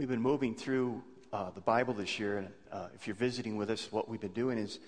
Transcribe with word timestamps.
We've 0.00 0.08
been 0.08 0.22
moving 0.22 0.54
through 0.54 1.02
uh, 1.30 1.50
the 1.50 1.60
Bible 1.60 1.92
this 1.92 2.18
year, 2.18 2.38
and 2.38 2.48
uh, 2.72 2.86
if 2.94 3.06
you're 3.06 3.14
visiting 3.14 3.56
with 3.58 3.68
us, 3.68 3.92
what 3.92 4.08
we've 4.08 4.18
been 4.18 4.32
doing 4.32 4.56
is 4.56 4.78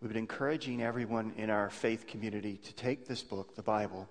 we've 0.00 0.08
been 0.08 0.18
encouraging 0.18 0.82
everyone 0.82 1.34
in 1.36 1.50
our 1.50 1.70
faith 1.70 2.08
community 2.08 2.56
to 2.64 2.74
take 2.74 3.06
this 3.06 3.22
book, 3.22 3.54
the 3.54 3.62
Bible, 3.62 4.08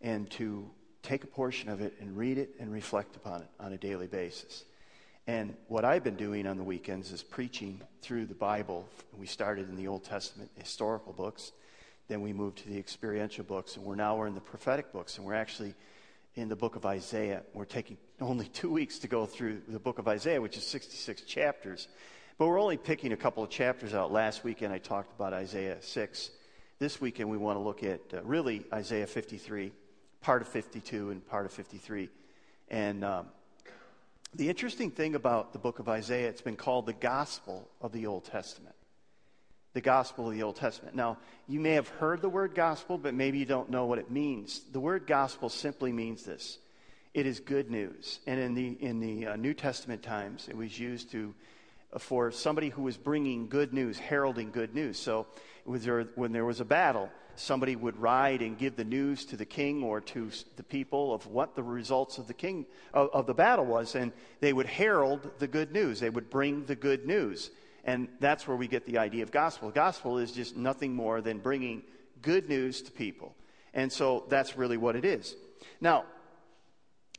and 0.00 0.30
to 0.30 0.70
take 1.02 1.24
a 1.24 1.26
portion 1.26 1.68
of 1.68 1.80
it 1.80 1.94
and 1.98 2.16
read 2.16 2.38
it 2.38 2.50
and 2.60 2.72
reflect 2.72 3.16
upon 3.16 3.42
it 3.42 3.48
on 3.58 3.72
a 3.72 3.78
daily 3.78 4.06
basis. 4.06 4.62
And 5.26 5.56
what 5.66 5.84
I've 5.84 6.04
been 6.04 6.14
doing 6.14 6.46
on 6.46 6.56
the 6.56 6.62
weekends 6.62 7.10
is 7.10 7.24
preaching 7.24 7.80
through 8.00 8.26
the 8.26 8.34
Bible. 8.34 8.88
We 9.18 9.26
started 9.26 9.68
in 9.68 9.74
the 9.74 9.88
Old 9.88 10.04
Testament 10.04 10.52
historical 10.54 11.12
books, 11.12 11.50
then 12.06 12.20
we 12.20 12.32
moved 12.32 12.58
to 12.58 12.68
the 12.68 12.78
experiential 12.78 13.42
books, 13.42 13.74
and 13.74 13.84
we're 13.84 13.96
now 13.96 14.16
we're 14.16 14.28
in 14.28 14.36
the 14.36 14.40
prophetic 14.40 14.92
books, 14.92 15.18
and 15.18 15.26
we're 15.26 15.34
actually 15.34 15.74
in 16.40 16.48
the 16.48 16.56
book 16.56 16.74
of 16.74 16.86
Isaiah. 16.86 17.42
We're 17.52 17.64
taking 17.66 17.98
only 18.20 18.46
two 18.52 18.70
weeks 18.70 18.98
to 19.00 19.08
go 19.08 19.26
through 19.26 19.62
the 19.68 19.78
book 19.78 19.98
of 19.98 20.08
Isaiah, 20.08 20.40
which 20.40 20.56
is 20.56 20.66
66 20.66 21.22
chapters. 21.22 21.88
But 22.38 22.46
we're 22.46 22.60
only 22.60 22.78
picking 22.78 23.12
a 23.12 23.16
couple 23.16 23.44
of 23.44 23.50
chapters 23.50 23.92
out. 23.92 24.10
Last 24.10 24.42
weekend 24.42 24.72
I 24.72 24.78
talked 24.78 25.12
about 25.12 25.34
Isaiah 25.34 25.76
6. 25.80 26.30
This 26.78 27.00
weekend 27.00 27.28
we 27.28 27.36
want 27.36 27.56
to 27.56 27.62
look 27.62 27.84
at 27.84 28.00
uh, 28.14 28.22
really 28.22 28.64
Isaiah 28.72 29.06
53, 29.06 29.72
part 30.22 30.40
of 30.40 30.48
52 30.48 31.10
and 31.10 31.26
part 31.26 31.44
of 31.44 31.52
53. 31.52 32.08
And 32.68 33.04
um, 33.04 33.26
the 34.34 34.48
interesting 34.48 34.90
thing 34.90 35.14
about 35.14 35.52
the 35.52 35.58
book 35.58 35.78
of 35.78 35.88
Isaiah, 35.88 36.28
it's 36.28 36.40
been 36.40 36.56
called 36.56 36.86
the 36.86 36.94
gospel 36.94 37.68
of 37.82 37.92
the 37.92 38.06
Old 38.06 38.24
Testament 38.24 38.69
the 39.72 39.80
gospel 39.80 40.28
of 40.28 40.34
the 40.34 40.42
Old 40.42 40.56
Testament. 40.56 40.96
Now, 40.96 41.18
you 41.46 41.60
may 41.60 41.72
have 41.72 41.88
heard 41.88 42.22
the 42.22 42.28
word 42.28 42.54
gospel, 42.54 42.98
but 42.98 43.14
maybe 43.14 43.38
you 43.38 43.44
don't 43.44 43.70
know 43.70 43.86
what 43.86 43.98
it 43.98 44.10
means. 44.10 44.60
The 44.72 44.80
word 44.80 45.06
gospel 45.06 45.48
simply 45.48 45.92
means 45.92 46.24
this 46.24 46.58
it 47.12 47.26
is 47.26 47.40
good 47.40 47.70
news. 47.70 48.20
And 48.26 48.38
in 48.38 48.54
the, 48.54 48.68
in 48.80 49.00
the 49.00 49.26
uh, 49.28 49.36
New 49.36 49.54
Testament 49.54 50.02
times, 50.02 50.48
it 50.48 50.56
was 50.56 50.78
used 50.78 51.10
to, 51.12 51.34
uh, 51.92 51.98
for 51.98 52.30
somebody 52.30 52.68
who 52.68 52.82
was 52.82 52.96
bringing 52.96 53.48
good 53.48 53.72
news, 53.72 53.98
heralding 53.98 54.50
good 54.50 54.74
news. 54.74 54.98
So 54.98 55.26
there, 55.66 56.04
when 56.14 56.32
there 56.32 56.44
was 56.44 56.60
a 56.60 56.64
battle, 56.64 57.10
somebody 57.34 57.74
would 57.74 57.96
ride 57.96 58.42
and 58.42 58.58
give 58.58 58.76
the 58.76 58.84
news 58.84 59.24
to 59.26 59.36
the 59.36 59.44
king 59.44 59.82
or 59.82 60.00
to 60.00 60.30
the 60.56 60.62
people 60.62 61.12
of 61.12 61.26
what 61.26 61.56
the 61.56 61.62
results 61.62 62.18
of 62.18 62.26
the 62.26 62.34
king 62.34 62.66
of, 62.92 63.08
of 63.12 63.26
the 63.26 63.34
battle 63.34 63.64
was, 63.64 63.94
and 63.94 64.12
they 64.40 64.52
would 64.52 64.66
herald 64.66 65.30
the 65.38 65.48
good 65.48 65.72
news. 65.72 66.00
They 66.00 66.10
would 66.10 66.30
bring 66.30 66.64
the 66.66 66.76
good 66.76 67.06
news. 67.06 67.50
And 67.84 68.08
that's 68.20 68.46
where 68.46 68.56
we 68.56 68.68
get 68.68 68.86
the 68.86 68.98
idea 68.98 69.22
of 69.22 69.30
gospel. 69.30 69.70
Gospel 69.70 70.18
is 70.18 70.32
just 70.32 70.56
nothing 70.56 70.94
more 70.94 71.20
than 71.20 71.38
bringing 71.38 71.82
good 72.22 72.48
news 72.48 72.82
to 72.82 72.92
people. 72.92 73.34
And 73.72 73.90
so 73.90 74.24
that's 74.28 74.56
really 74.56 74.76
what 74.76 74.96
it 74.96 75.04
is. 75.04 75.34
Now, 75.80 76.04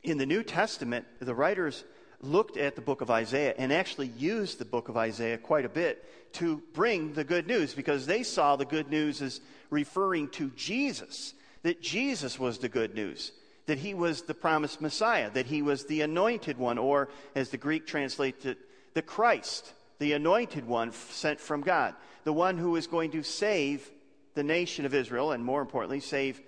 in 0.02 0.18
the 0.18 0.26
New 0.26 0.42
Testament, 0.42 1.06
the 1.20 1.34
writers 1.34 1.84
looked 2.20 2.56
at 2.56 2.76
the 2.76 2.80
book 2.80 3.00
of 3.00 3.10
Isaiah 3.10 3.54
and 3.58 3.72
actually 3.72 4.08
used 4.16 4.58
the 4.58 4.64
book 4.64 4.88
of 4.88 4.96
Isaiah 4.96 5.38
quite 5.38 5.64
a 5.64 5.68
bit 5.68 6.32
to 6.34 6.62
bring 6.72 7.12
the 7.12 7.24
good 7.24 7.46
news 7.46 7.74
because 7.74 8.06
they 8.06 8.22
saw 8.22 8.56
the 8.56 8.64
good 8.64 8.88
news 8.88 9.20
as 9.20 9.40
referring 9.70 10.28
to 10.28 10.50
Jesus, 10.50 11.34
that 11.62 11.82
Jesus 11.82 12.38
was 12.38 12.58
the 12.58 12.68
good 12.68 12.94
news, 12.94 13.32
that 13.66 13.78
he 13.78 13.94
was 13.94 14.22
the 14.22 14.34
promised 14.34 14.80
Messiah, 14.80 15.30
that 15.30 15.46
he 15.46 15.62
was 15.62 15.84
the 15.84 16.02
anointed 16.02 16.58
one, 16.58 16.78
or 16.78 17.08
as 17.34 17.50
the 17.50 17.56
Greek 17.56 17.86
translates 17.86 18.44
it, 18.44 18.58
the 18.94 19.02
Christ 19.02 19.72
the 20.02 20.14
anointed 20.14 20.66
one 20.66 20.90
sent 20.90 21.38
from 21.38 21.60
God, 21.60 21.94
the 22.24 22.32
one 22.32 22.58
who 22.58 22.74
is 22.74 22.88
going 22.88 23.12
to 23.12 23.22
save 23.22 23.88
the 24.34 24.42
nation 24.42 24.84
of 24.84 24.94
Israel 24.94 25.30
and, 25.30 25.44
more 25.44 25.62
importantly, 25.62 26.00
save 26.00 26.40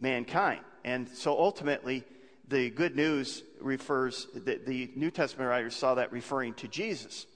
mankind. 0.00 0.60
And 0.82 1.06
so 1.06 1.38
ultimately, 1.38 2.04
the 2.48 2.70
good 2.70 2.96
news 2.96 3.42
refers, 3.60 4.26
the, 4.32 4.58
the 4.64 4.90
New 4.96 5.10
Testament 5.10 5.50
writers 5.50 5.76
saw 5.76 5.96
that 5.96 6.10
referring 6.10 6.54
to 6.54 6.68
Jesus. 6.68 7.26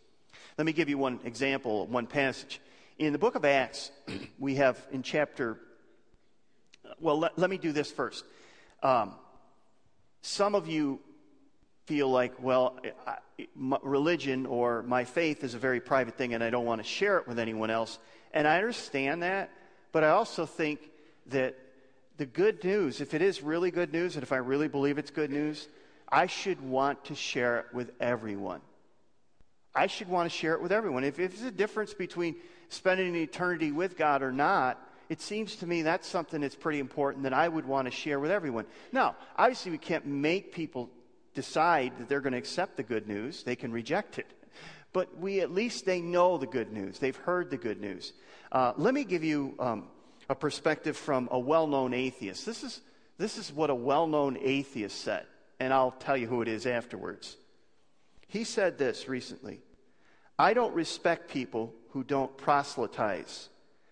Let 0.57 0.65
me 0.65 0.73
give 0.73 0.89
you 0.89 0.97
one 0.97 1.21
example, 1.25 1.87
one 1.89 2.07
passage. 2.07 2.59
In 2.99 3.13
the 3.13 3.19
book 3.19 3.35
of 3.35 3.45
Acts, 3.45 3.91
we 4.39 4.55
have 4.55 4.79
in 4.93 5.03
chapter, 5.03 5.61
well, 7.01 7.19
let, 7.19 7.39
let 7.39 7.51
me 7.51 7.59
do 7.59 7.73
this 7.73 7.93
first. 7.93 8.25
Um, 8.83 9.13
some 10.23 10.55
of 10.55 10.69
you 10.69 11.01
feel 11.91 12.09
like, 12.09 12.41
well, 12.41 12.79
religion 13.83 14.47
or 14.47 14.85
my 14.85 15.03
faith 15.03 15.43
is 15.43 15.55
a 15.55 15.59
very 15.59 15.81
private 15.81 16.17
thing 16.17 16.35
and 16.35 16.45
I 16.45 16.49
don't 16.49 16.65
want 16.65 16.81
to 16.81 16.87
share 16.87 17.19
it 17.19 17.27
with 17.27 17.41
anyone 17.41 17.69
else. 17.69 17.99
And 18.33 18.47
I 18.47 18.59
understand 18.59 19.25
that, 19.25 19.51
but 19.91 20.05
I 20.05 20.11
also 20.11 20.47
think 20.47 20.89
that 21.27 21.59
the 22.17 22.27
good 22.27 22.63
news, 22.63 23.01
if 23.01 23.13
it 23.13 23.23
is 23.23 23.43
really 23.43 23.73
good 23.73 23.93
news 23.93 24.15
and 24.15 24.23
if 24.23 24.31
I 24.31 24.37
really 24.37 24.69
believe 24.69 24.99
it's 24.99 25.11
good 25.11 25.33
news, 25.33 25.67
I 26.09 26.27
should 26.27 26.61
want 26.61 27.07
to 27.07 27.17
share 27.17 27.59
it 27.59 27.67
with 27.73 27.91
everyone. 27.99 28.61
I 29.75 29.89
should 29.89 30.09
want 30.09 30.31
to 30.31 30.39
share 30.39 30.55
it 30.55 30.63
with 30.63 30.71
everyone. 30.71 31.03
If, 31.03 31.19
if 31.19 31.33
there's 31.33 31.49
a 31.49 31.51
difference 31.51 31.93
between 31.93 32.37
spending 32.69 33.09
an 33.09 33.17
eternity 33.17 33.73
with 33.73 33.97
God 33.99 34.23
or 34.23 34.31
not, 34.31 34.81
it 35.09 35.21
seems 35.21 35.57
to 35.57 35.67
me 35.67 35.83
that's 35.83 36.07
something 36.07 36.41
that's 36.41 36.55
pretty 36.55 36.79
important 36.79 37.25
that 37.25 37.35
I 37.35 37.49
would 37.49 37.67
want 37.67 37.87
to 37.87 37.91
share 37.91 38.21
with 38.21 38.31
everyone. 38.31 38.67
Now, 38.93 39.17
obviously, 39.37 39.73
we 39.73 39.79
can't 39.79 40.07
make 40.07 40.53
people 40.53 40.89
decide 41.35 41.99
that 41.99 42.09
they're 42.09 42.21
going 42.21 42.33
to 42.33 42.39
accept 42.39 42.77
the 42.77 42.83
good 42.83 43.07
news, 43.07 43.43
they 43.43 43.57
can 43.57 43.73
reject 43.73 44.19
it. 44.19 44.27
But 44.93 45.19
we 45.19 45.41
at 45.41 45.53
least 45.53 45.87
they 45.87 46.01
know 46.01 46.37
the 46.37 46.47
good 46.47 46.73
news. 46.73 46.99
They've 46.99 47.17
heard 47.17 47.51
the 47.51 47.57
good 47.57 47.81
news. 47.81 48.13
Uh, 48.51 48.73
let 48.77 48.93
me 48.93 49.05
give 49.05 49.23
you 49.23 49.55
um, 49.59 49.89
a 50.29 50.35
perspective 50.35 50.97
from 50.97 51.29
a 51.31 51.39
well-known 51.39 51.95
atheist. 51.95 52.45
This 52.45 52.65
is 52.65 52.81
this 53.19 53.37
is 53.37 53.53
what 53.53 53.69
a 53.69 53.75
well-known 53.75 54.39
atheist 54.41 54.99
said, 54.99 55.27
and 55.61 55.75
I'll 55.75 55.91
tell 55.91 56.17
you 56.17 56.27
who 56.27 56.41
it 56.41 56.49
is 56.49 56.67
afterwards. 56.67 57.37
He 58.27 58.45
said 58.45 58.79
this 58.79 59.09
recently: 59.09 59.61
"I 60.39 60.55
don't 60.55 60.75
respect 60.75 61.31
people 61.31 61.75
who 61.91 62.03
don't 62.03 62.37
proselytize. 62.37 63.49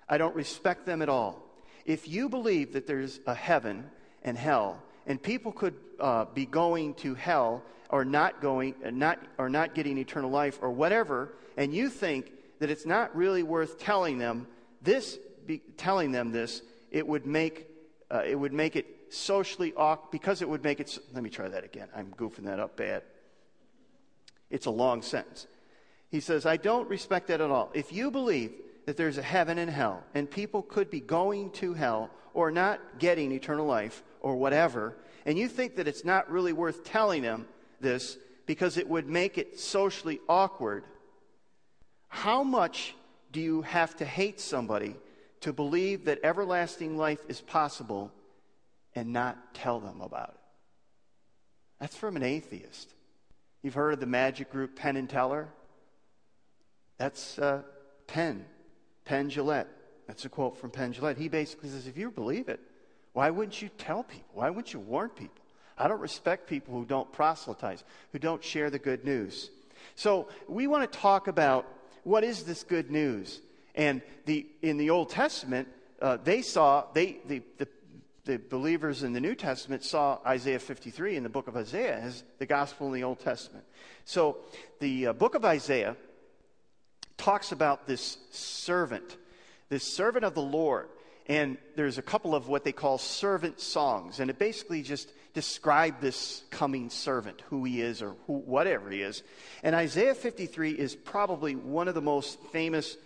I 0.09 0.19
don't 0.19 0.34
respect 0.34 0.87
them 0.87 1.03
at 1.03 1.09
all. 1.09 1.44
If 1.84 2.09
you 2.09 2.28
believe 2.28 2.72
that 2.72 2.87
there's 2.87 3.21
a 3.27 3.34
heaven 3.34 3.91
and 4.22 4.37
hell, 4.37 4.82
and 5.08 5.20
people 5.20 5.50
could 5.50 5.74
uh, 5.98 6.26
be 6.26 6.46
going 6.46 6.94
to 6.94 7.14
hell 7.14 7.64
or 7.91 8.04
not 8.04 8.41
going, 8.41 8.74
uh, 8.84 8.91
not, 8.91 9.19
or 9.38 9.48
not 9.48 9.74
getting 9.74 9.98
eternal 9.98 10.30
life 10.30 10.58
or 10.62 10.70
whatever, 10.70 11.34
and 11.56 11.74
you 11.74 11.88
think 11.88 12.30
that 12.60 12.70
it's 12.70 12.86
not 12.86 13.16
really 13.16 13.42
worth 13.42 13.78
telling 13.78 14.18
them 14.18 14.47
this, 14.82 15.18
be, 15.47 15.62
telling 15.76 16.12
them 16.12 16.30
this, 16.30 16.62
it 16.91 17.06
would 17.06 17.26
make, 17.26 17.66
uh, 18.10 18.22
it 18.24 18.36
would 18.36 18.52
make 18.52 18.76
it 18.76 18.86
socially 19.08 19.72
awkward, 19.74 20.10
because 20.12 20.42
it 20.42 20.48
would 20.48 20.62
make 20.62 20.78
it, 20.78 20.98
let 21.14 21.22
me 21.24 21.30
try 21.30 21.48
that 21.48 21.64
again. 21.64 21.88
I'm 21.97 22.12
goofing 22.12 22.44
that 22.44 22.60
up 22.60 22.76
bad. 22.76 23.02
It's 24.50 24.66
a 24.66 24.70
long 24.70 25.02
sentence. 25.02 25.47
He 26.10 26.20
says, 26.20 26.47
I 26.47 26.58
don't 26.58 26.88
respect 26.88 27.28
that 27.28 27.41
at 27.41 27.50
all. 27.50 27.70
If 27.74 27.92
you 27.92 28.10
believe 28.10 28.52
that 28.88 28.97
there's 28.97 29.19
a 29.19 29.22
heaven 29.22 29.59
and 29.59 29.71
hell, 29.71 30.03
and 30.15 30.31
people 30.31 30.62
could 30.62 30.88
be 30.88 30.99
going 30.99 31.50
to 31.50 31.75
hell 31.75 32.09
or 32.32 32.50
not 32.50 32.81
getting 32.99 33.32
eternal 33.32 33.66
life 33.66 34.03
or 34.22 34.34
whatever, 34.34 34.97
and 35.26 35.38
you 35.38 35.47
think 35.47 35.76
that 35.76 35.87
it's 35.87 36.06
not 36.06 36.31
really 36.31 36.54
worth 36.54 36.84
telling 36.84 37.21
them 37.21 37.47
this 37.82 38.16
because 38.47 38.78
it 38.78 38.88
would 38.88 39.06
make 39.06 39.37
it 39.37 39.60
socially 39.60 40.21
awkward, 40.27 40.84
how 42.09 42.43
much 42.43 42.94
do 43.31 43.41
you 43.43 43.60
have 43.60 43.94
to 43.94 44.06
hate 44.06 44.41
somebody 44.41 44.97
to 45.43 45.53
believe 45.53 46.06
that 46.06 46.21
everlasting 46.22 46.97
life 46.97 47.21
is 47.28 47.43
possible 47.43 48.10
and 48.94 49.12
not 49.12 49.53
tell 49.53 49.81
them 49.81 50.00
about 50.00 50.31
it? 50.31 50.41
That's 51.78 51.94
from 51.94 52.16
an 52.16 52.22
atheist. 52.22 52.94
You've 53.60 53.75
heard 53.75 53.93
of 53.93 54.00
the 54.00 54.06
magic 54.06 54.50
group 54.50 54.77
Penn 54.77 54.97
and 54.97 55.10
Teller? 55.10 55.48
That's 56.97 57.38
uh, 57.38 57.65
Penn. 58.07 58.47
Penn 59.09 59.31
Jillette. 59.31 59.69
That's 60.07 60.27
a 60.27 60.28
quote 60.28 60.59
from 60.59 60.71
Penn 60.71 60.93
Jillette. 60.93 61.16
He 61.16 61.28
basically 61.28 61.71
says, 61.71 61.87
if 61.87 61.97
you 61.97 62.10
believe 62.10 62.51
it, 62.51 62.60
why 63.15 63.31
wouldn't 63.31 63.60
you 63.63 63.71
tell 63.78 64.03
people? 64.03 64.28
Why 64.34 64.51
wouldn't 64.51 64.75
you 64.75 64.81
warn 64.81 65.09
people? 65.09 65.43
I 65.78 65.89
don't 65.89 66.01
respect 66.01 66.47
people 66.47 66.75
who 66.75 66.84
don't 66.84 67.10
proselytize, 67.10 67.84
who 68.13 68.19
don't 68.19 68.45
share 68.45 68.69
the 68.69 68.78
good 68.78 69.07
news. 69.07 69.51
So 69.95 70.28
we 70.47 70.66
want 70.66 70.91
to 70.91 70.99
talk 70.99 71.27
about 71.27 71.66
what 72.05 72.22
is 72.22 72.43
this 72.43 72.63
good 72.65 72.91
news? 72.91 73.41
And 73.75 74.03
the, 74.27 74.47
in 74.60 74.77
the 74.77 74.91
Old 74.91 75.09
Testament, 75.09 75.69
uh, 76.03 76.19
they 76.22 76.43
saw, 76.43 76.84
they, 76.93 77.19
the, 77.27 77.43
the, 77.57 77.69
the 78.25 78.39
believers 78.39 79.05
in 79.05 79.15
the 79.15 79.21
New 79.21 79.34
Testament 79.34 79.84
saw 79.84 80.19
Isaiah 80.27 80.59
53 80.59 81.16
in 81.16 81.22
the 81.22 81.31
book 81.31 81.49
of 81.49 81.57
Isaiah 81.57 81.97
as 81.97 82.25
the 82.39 82.47
gospel 82.47 82.89
in 82.89 82.93
the 82.93 83.05
Old 83.05 83.21
Testament. 83.21 83.65
So 84.05 84.39
the 84.81 85.09
uh, 85.09 85.13
book 85.15 85.34
of 85.34 85.47
Isaiah 85.47 85.97
talks 87.18 87.53
about 87.53 87.86
this 87.86 88.16
servant, 88.30 89.16
this 89.68 89.84
servant 89.84 90.24
of 90.24 90.34
the 90.34 90.42
Lord. 90.42 90.88
And 91.26 91.59
there's 91.76 91.98
a 91.98 92.03
couple 92.03 92.34
of 92.34 92.48
what 92.48 92.65
they 92.65 92.72
call 92.72 92.97
servant 92.97 93.60
songs. 93.60 94.18
And 94.18 94.30
it 94.30 94.38
basically 94.38 94.82
just 94.82 95.12
describe 95.34 96.00
this 96.00 96.42
coming 96.50 96.88
servant, 96.88 97.42
who 97.50 97.65
he 97.65 97.82
is 97.82 98.00
or 98.00 98.15
who, 98.26 98.38
whatever 98.38 98.91
he 98.91 99.03
is. 99.03 99.22
And 99.62 99.74
Isaiah 99.74 100.15
53 100.15 100.70
is 100.72 100.97
probably 100.97 101.54
one 101.54 101.86
of 101.86 101.94
the 101.94 102.00
most 102.00 102.41
famous 102.50 102.97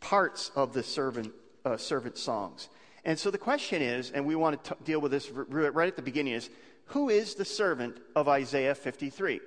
parts 0.00 0.50
of 0.56 0.72
the 0.72 0.82
servant, 0.82 1.32
uh, 1.64 1.76
servant 1.76 2.18
songs. 2.18 2.68
And 3.04 3.18
so 3.18 3.30
the 3.30 3.38
question 3.38 3.82
is, 3.82 4.10
and 4.10 4.26
we 4.26 4.34
want 4.34 4.64
to 4.64 4.74
t- 4.74 4.80
deal 4.84 5.00
with 5.00 5.12
this 5.12 5.30
r- 5.34 5.44
right 5.44 5.88
at 5.88 5.96
the 5.96 6.02
beginning, 6.02 6.32
is 6.32 6.50
who 6.86 7.08
is 7.08 7.34
the 7.34 7.44
servant 7.44 7.98
of 8.16 8.28
Isaiah 8.28 8.74
53? 8.74 9.40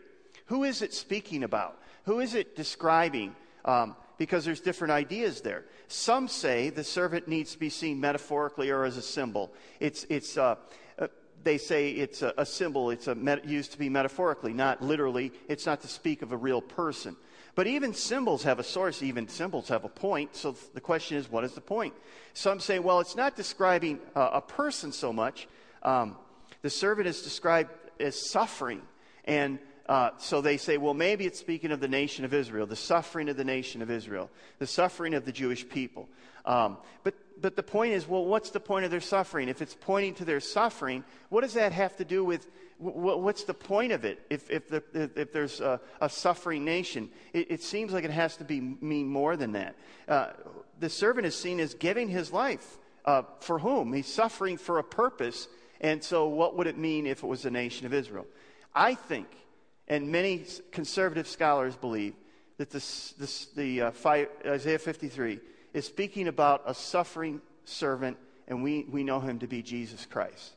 Who 0.45 0.63
is 0.63 0.81
it 0.81 0.93
speaking 0.93 1.43
about? 1.43 1.77
Who 2.05 2.19
is 2.19 2.35
it 2.35 2.55
describing? 2.55 3.35
Um, 3.65 3.95
because 4.17 4.45
there's 4.45 4.61
different 4.61 4.91
ideas 4.91 5.41
there. 5.41 5.65
Some 5.87 6.27
say 6.27 6.69
the 6.69 6.83
servant 6.83 7.27
needs 7.27 7.53
to 7.53 7.59
be 7.59 7.69
seen 7.69 7.99
metaphorically 7.99 8.69
or 8.69 8.85
as 8.85 8.97
a 8.97 9.01
symbol. 9.01 9.53
It's, 9.79 10.05
it's, 10.09 10.37
uh, 10.37 10.55
uh, 10.99 11.07
they 11.43 11.57
say 11.57 11.91
it's 11.91 12.21
a, 12.21 12.33
a 12.37 12.45
symbol, 12.45 12.89
it's 12.89 13.07
a 13.07 13.15
met- 13.15 13.45
used 13.45 13.71
to 13.73 13.77
be 13.77 13.89
metaphorically, 13.89 14.53
not 14.53 14.81
literally. 14.81 15.31
It's 15.47 15.65
not 15.65 15.81
to 15.81 15.87
speak 15.87 16.21
of 16.21 16.31
a 16.31 16.37
real 16.37 16.61
person. 16.61 17.15
But 17.55 17.67
even 17.67 17.93
symbols 17.93 18.43
have 18.43 18.59
a 18.59 18.63
source, 18.63 19.03
even 19.03 19.27
symbols 19.27 19.67
have 19.69 19.83
a 19.83 19.89
point. 19.89 20.35
So 20.35 20.55
the 20.73 20.81
question 20.81 21.17
is, 21.17 21.29
what 21.29 21.43
is 21.43 21.53
the 21.53 21.61
point? 21.61 21.93
Some 22.33 22.59
say, 22.59 22.79
well, 22.79 22.99
it's 22.99 23.15
not 23.15 23.35
describing 23.35 23.99
uh, 24.15 24.31
a 24.33 24.41
person 24.41 24.91
so 24.91 25.13
much. 25.13 25.47
Um, 25.83 26.15
the 26.63 26.69
servant 26.69 27.07
is 27.07 27.21
described 27.21 27.69
as 27.99 28.29
suffering. 28.31 28.81
And 29.25 29.59
uh, 29.87 30.11
so 30.17 30.39
they 30.39 30.57
say, 30.57 30.77
well, 30.77 30.93
maybe 30.93 31.25
it's 31.25 31.39
speaking 31.39 31.71
of 31.71 31.79
the 31.79 31.87
nation 31.87 32.23
of 32.23 32.33
Israel, 32.33 32.65
the 32.65 32.75
suffering 32.75 33.27
of 33.27 33.35
the 33.35 33.43
nation 33.43 33.81
of 33.81 33.91
Israel, 33.91 34.29
the 34.59 34.67
suffering 34.67 35.13
of 35.13 35.25
the 35.25 35.31
Jewish 35.31 35.67
people. 35.67 36.07
Um, 36.45 36.77
but, 37.03 37.15
but 37.41 37.55
the 37.55 37.63
point 37.63 37.93
is, 37.93 38.07
well, 38.07 38.25
what's 38.25 38.51
the 38.51 38.59
point 38.59 38.85
of 38.85 38.91
their 38.91 39.01
suffering? 39.01 39.49
If 39.49 39.61
it's 39.61 39.75
pointing 39.75 40.15
to 40.15 40.25
their 40.25 40.39
suffering, 40.39 41.03
what 41.29 41.41
does 41.41 41.53
that 41.55 41.73
have 41.73 41.97
to 41.97 42.05
do 42.05 42.23
with 42.23 42.47
what's 42.79 43.43
the 43.43 43.53
point 43.53 43.93
of 43.93 44.03
it 44.03 44.19
if, 44.29 44.49
if, 44.49 44.67
the, 44.67 44.83
if 45.15 45.31
there's 45.31 45.61
a, 45.61 45.79
a, 46.01 46.09
suffering 46.09 46.65
nation? 46.65 47.09
It, 47.31 47.51
it, 47.51 47.63
seems 47.63 47.93
like 47.93 48.03
it 48.03 48.11
has 48.11 48.37
to 48.37 48.43
be 48.43 48.59
mean 48.59 49.07
more 49.07 49.37
than 49.37 49.53
that. 49.53 49.75
Uh, 50.07 50.31
the 50.79 50.89
servant 50.89 51.25
is 51.25 51.35
seen 51.35 51.59
as 51.59 51.73
giving 51.73 52.09
his 52.09 52.31
life. 52.31 52.77
Uh, 53.05 53.23
for 53.41 53.59
whom? 53.59 53.91
He's 53.91 54.07
suffering 54.07 54.55
for 54.55 54.79
a 54.79 54.83
purpose. 54.83 55.49
And 55.81 56.01
so, 56.01 56.29
what 56.29 56.55
would 56.55 56.67
it 56.67 56.77
mean 56.77 57.05
if 57.05 57.21
it 57.21 57.27
was 57.27 57.41
the 57.41 57.51
nation 57.51 57.85
of 57.85 57.93
Israel? 57.93 58.25
I 58.73 58.95
think 58.95 59.27
and 59.87 60.11
many 60.11 60.45
conservative 60.71 61.27
scholars 61.27 61.75
believe 61.75 62.13
that 62.57 62.69
this, 62.69 63.13
this, 63.17 63.47
the 63.47 63.81
uh, 63.81 63.91
Isaiah 64.45 64.79
53 64.79 65.39
is 65.73 65.85
speaking 65.85 66.27
about 66.27 66.63
a 66.65 66.73
suffering 66.73 67.41
servant, 67.65 68.17
and 68.47 68.63
we, 68.63 68.85
we 68.89 69.03
know 69.03 69.19
him 69.19 69.39
to 69.39 69.47
be 69.47 69.61
Jesus 69.61 70.05
Christ. 70.05 70.53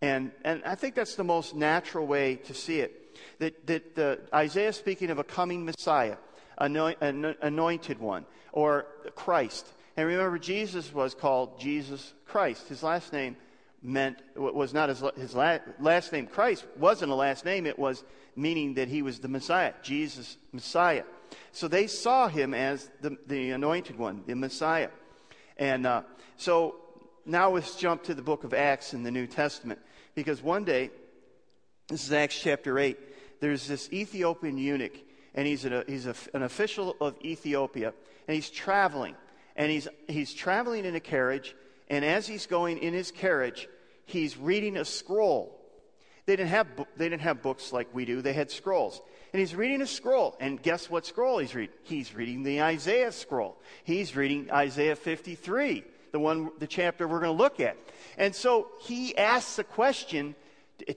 And, 0.00 0.30
and 0.44 0.62
I 0.64 0.74
think 0.74 0.94
that's 0.94 1.16
the 1.16 1.24
most 1.24 1.54
natural 1.54 2.06
way 2.06 2.36
to 2.36 2.54
see 2.54 2.80
it. 2.80 3.18
That, 3.40 3.66
that 3.66 3.98
uh, 3.98 4.36
Isaiah 4.36 4.68
is 4.68 4.76
speaking 4.76 5.10
of 5.10 5.18
a 5.18 5.24
coming 5.24 5.64
Messiah, 5.64 6.16
anoint, 6.58 6.98
anointed 7.00 7.98
one, 7.98 8.24
or 8.52 8.86
Christ. 9.16 9.66
And 9.96 10.06
remember, 10.06 10.38
Jesus 10.38 10.94
was 10.94 11.14
called 11.14 11.58
Jesus 11.58 12.12
Christ. 12.26 12.68
His 12.68 12.84
last 12.84 13.12
name 13.12 13.36
meant 13.82 14.18
was 14.36 14.74
not 14.74 14.88
his, 14.88 15.02
his 15.16 15.34
last 15.34 16.12
name. 16.12 16.26
Christ 16.26 16.64
wasn't 16.76 17.12
a 17.12 17.14
last 17.14 17.44
name. 17.44 17.66
It 17.66 17.78
was 17.78 18.04
meaning 18.34 18.74
that 18.74 18.88
he 18.88 19.02
was 19.02 19.18
the 19.18 19.28
Messiah, 19.28 19.72
Jesus 19.82 20.36
Messiah. 20.52 21.04
So 21.52 21.68
they 21.68 21.86
saw 21.86 22.28
him 22.28 22.54
as 22.54 22.90
the, 23.00 23.16
the 23.26 23.50
anointed 23.50 23.98
one, 23.98 24.22
the 24.26 24.34
Messiah. 24.34 24.90
And 25.56 25.86
uh, 25.86 26.02
so 26.36 26.76
now 27.26 27.50
let's 27.50 27.76
jump 27.76 28.04
to 28.04 28.14
the 28.14 28.22
book 28.22 28.44
of 28.44 28.54
Acts 28.54 28.94
in 28.94 29.02
the 29.02 29.10
New 29.10 29.26
Testament. 29.26 29.80
Because 30.14 30.42
one 30.42 30.64
day, 30.64 30.90
this 31.88 32.04
is 32.04 32.12
Acts 32.12 32.40
chapter 32.40 32.78
8, 32.78 32.98
there's 33.40 33.68
this 33.68 33.88
Ethiopian 33.92 34.58
eunuch, 34.58 34.96
and 35.34 35.46
he's, 35.46 35.64
an, 35.64 35.84
he's 35.86 36.06
a, 36.06 36.14
an 36.34 36.42
official 36.42 36.96
of 37.00 37.16
Ethiopia, 37.24 37.92
and 38.26 38.34
he's 38.34 38.50
traveling. 38.50 39.14
And 39.56 39.70
he's, 39.70 39.88
he's 40.08 40.32
traveling 40.32 40.84
in 40.84 40.94
a 40.94 41.00
carriage, 41.00 41.54
and 41.88 42.04
as 42.04 42.26
he's 42.26 42.46
going 42.46 42.78
in 42.78 42.94
his 42.94 43.10
carriage, 43.10 43.68
he's 44.04 44.36
reading 44.36 44.76
a 44.76 44.84
scroll. 44.84 45.54
They 46.26 46.36
didn't 46.36 46.50
have, 46.50 46.66
they 46.96 47.08
didn't 47.08 47.22
have 47.22 47.42
books 47.42 47.72
like 47.72 47.88
we 47.94 48.04
do, 48.04 48.20
they 48.20 48.34
had 48.34 48.50
scrolls. 48.50 49.00
And 49.32 49.40
he's 49.40 49.54
reading 49.54 49.80
a 49.80 49.86
scroll. 49.86 50.36
And 50.40 50.62
guess 50.62 50.90
what 50.90 51.06
scroll 51.06 51.38
he's 51.38 51.54
reading? 51.54 51.74
He's 51.84 52.14
reading 52.14 52.42
the 52.42 52.62
Isaiah 52.62 53.12
scroll. 53.12 53.58
He's 53.84 54.14
reading 54.14 54.50
Isaiah 54.50 54.96
53, 54.96 55.84
the 56.12 56.18
one, 56.18 56.50
the 56.58 56.66
chapter 56.66 57.08
we're 57.08 57.20
going 57.20 57.36
to 57.36 57.42
look 57.42 57.60
at. 57.60 57.76
And 58.18 58.34
so 58.34 58.68
he 58.80 59.16
asks 59.16 59.58
a 59.58 59.64
question 59.64 60.34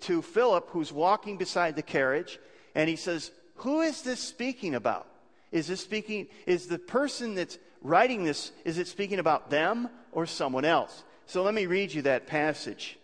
to 0.01 0.21
Philip, 0.21 0.69
who's 0.69 0.91
walking 0.91 1.37
beside 1.37 1.75
the 1.75 1.81
carriage, 1.81 2.39
and 2.75 2.89
he 2.89 2.95
says, 2.95 3.31
Who 3.55 3.81
is 3.81 4.01
this 4.01 4.19
speaking 4.19 4.75
about? 4.75 5.07
Is 5.51 5.67
this 5.67 5.81
speaking, 5.81 6.27
is 6.45 6.67
the 6.67 6.79
person 6.79 7.35
that's 7.35 7.57
writing 7.81 8.23
this, 8.23 8.51
is 8.63 8.77
it 8.77 8.87
speaking 8.87 9.19
about 9.19 9.49
them 9.49 9.89
or 10.11 10.25
someone 10.25 10.65
else? 10.65 11.03
So 11.25 11.43
let 11.43 11.53
me 11.53 11.65
read 11.65 11.93
you 11.93 12.01
that 12.03 12.27
passage. 12.27 12.97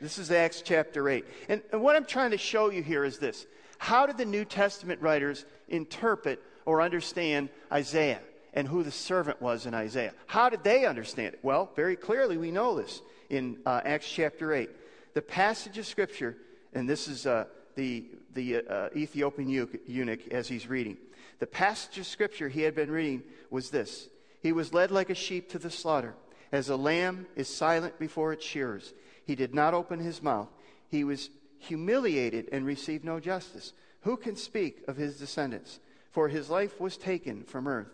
This 0.00 0.18
is 0.18 0.30
Acts 0.30 0.62
chapter 0.62 1.08
8. 1.08 1.24
And, 1.48 1.62
and 1.72 1.82
what 1.82 1.96
I'm 1.96 2.04
trying 2.04 2.30
to 2.30 2.38
show 2.38 2.70
you 2.70 2.82
here 2.82 3.04
is 3.04 3.18
this 3.18 3.46
How 3.78 4.06
did 4.06 4.18
the 4.18 4.24
New 4.24 4.44
Testament 4.44 5.00
writers 5.00 5.44
interpret 5.68 6.40
or 6.66 6.82
understand 6.82 7.48
Isaiah 7.72 8.20
and 8.54 8.66
who 8.66 8.82
the 8.82 8.90
servant 8.90 9.40
was 9.42 9.66
in 9.66 9.74
Isaiah? 9.74 10.14
How 10.26 10.48
did 10.48 10.62
they 10.62 10.86
understand 10.86 11.34
it? 11.34 11.40
Well, 11.42 11.70
very 11.74 11.96
clearly, 11.96 12.36
we 12.36 12.50
know 12.50 12.76
this 12.76 13.02
in 13.30 13.58
uh, 13.66 13.80
Acts 13.84 14.10
chapter 14.10 14.52
8. 14.52 14.70
The 15.14 15.22
passage 15.22 15.78
of 15.78 15.86
Scripture, 15.86 16.36
and 16.72 16.88
this 16.88 17.08
is 17.08 17.26
uh, 17.26 17.44
the, 17.74 18.04
the 18.34 18.56
uh, 18.56 18.88
Ethiopian 18.96 19.48
eunuch 19.86 20.28
as 20.32 20.48
he's 20.48 20.68
reading. 20.68 20.96
The 21.38 21.46
passage 21.46 21.98
of 21.98 22.06
Scripture 22.06 22.48
he 22.48 22.62
had 22.62 22.74
been 22.74 22.90
reading 22.90 23.22
was 23.50 23.70
this 23.70 24.08
He 24.40 24.52
was 24.52 24.72
led 24.72 24.90
like 24.90 25.10
a 25.10 25.14
sheep 25.14 25.50
to 25.50 25.58
the 25.58 25.70
slaughter, 25.70 26.14
as 26.52 26.68
a 26.68 26.76
lamb 26.76 27.26
is 27.36 27.48
silent 27.48 27.98
before 27.98 28.32
its 28.32 28.44
shearers. 28.44 28.94
He 29.24 29.34
did 29.34 29.54
not 29.54 29.74
open 29.74 29.98
his 29.98 30.22
mouth. 30.22 30.48
He 30.88 31.04
was 31.04 31.30
humiliated 31.58 32.48
and 32.52 32.64
received 32.64 33.04
no 33.04 33.20
justice. 33.20 33.72
Who 34.02 34.16
can 34.16 34.36
speak 34.36 34.82
of 34.88 34.96
his 34.96 35.18
descendants? 35.18 35.80
For 36.10 36.28
his 36.28 36.48
life 36.48 36.80
was 36.80 36.96
taken 36.96 37.44
from 37.44 37.68
earth. 37.68 37.88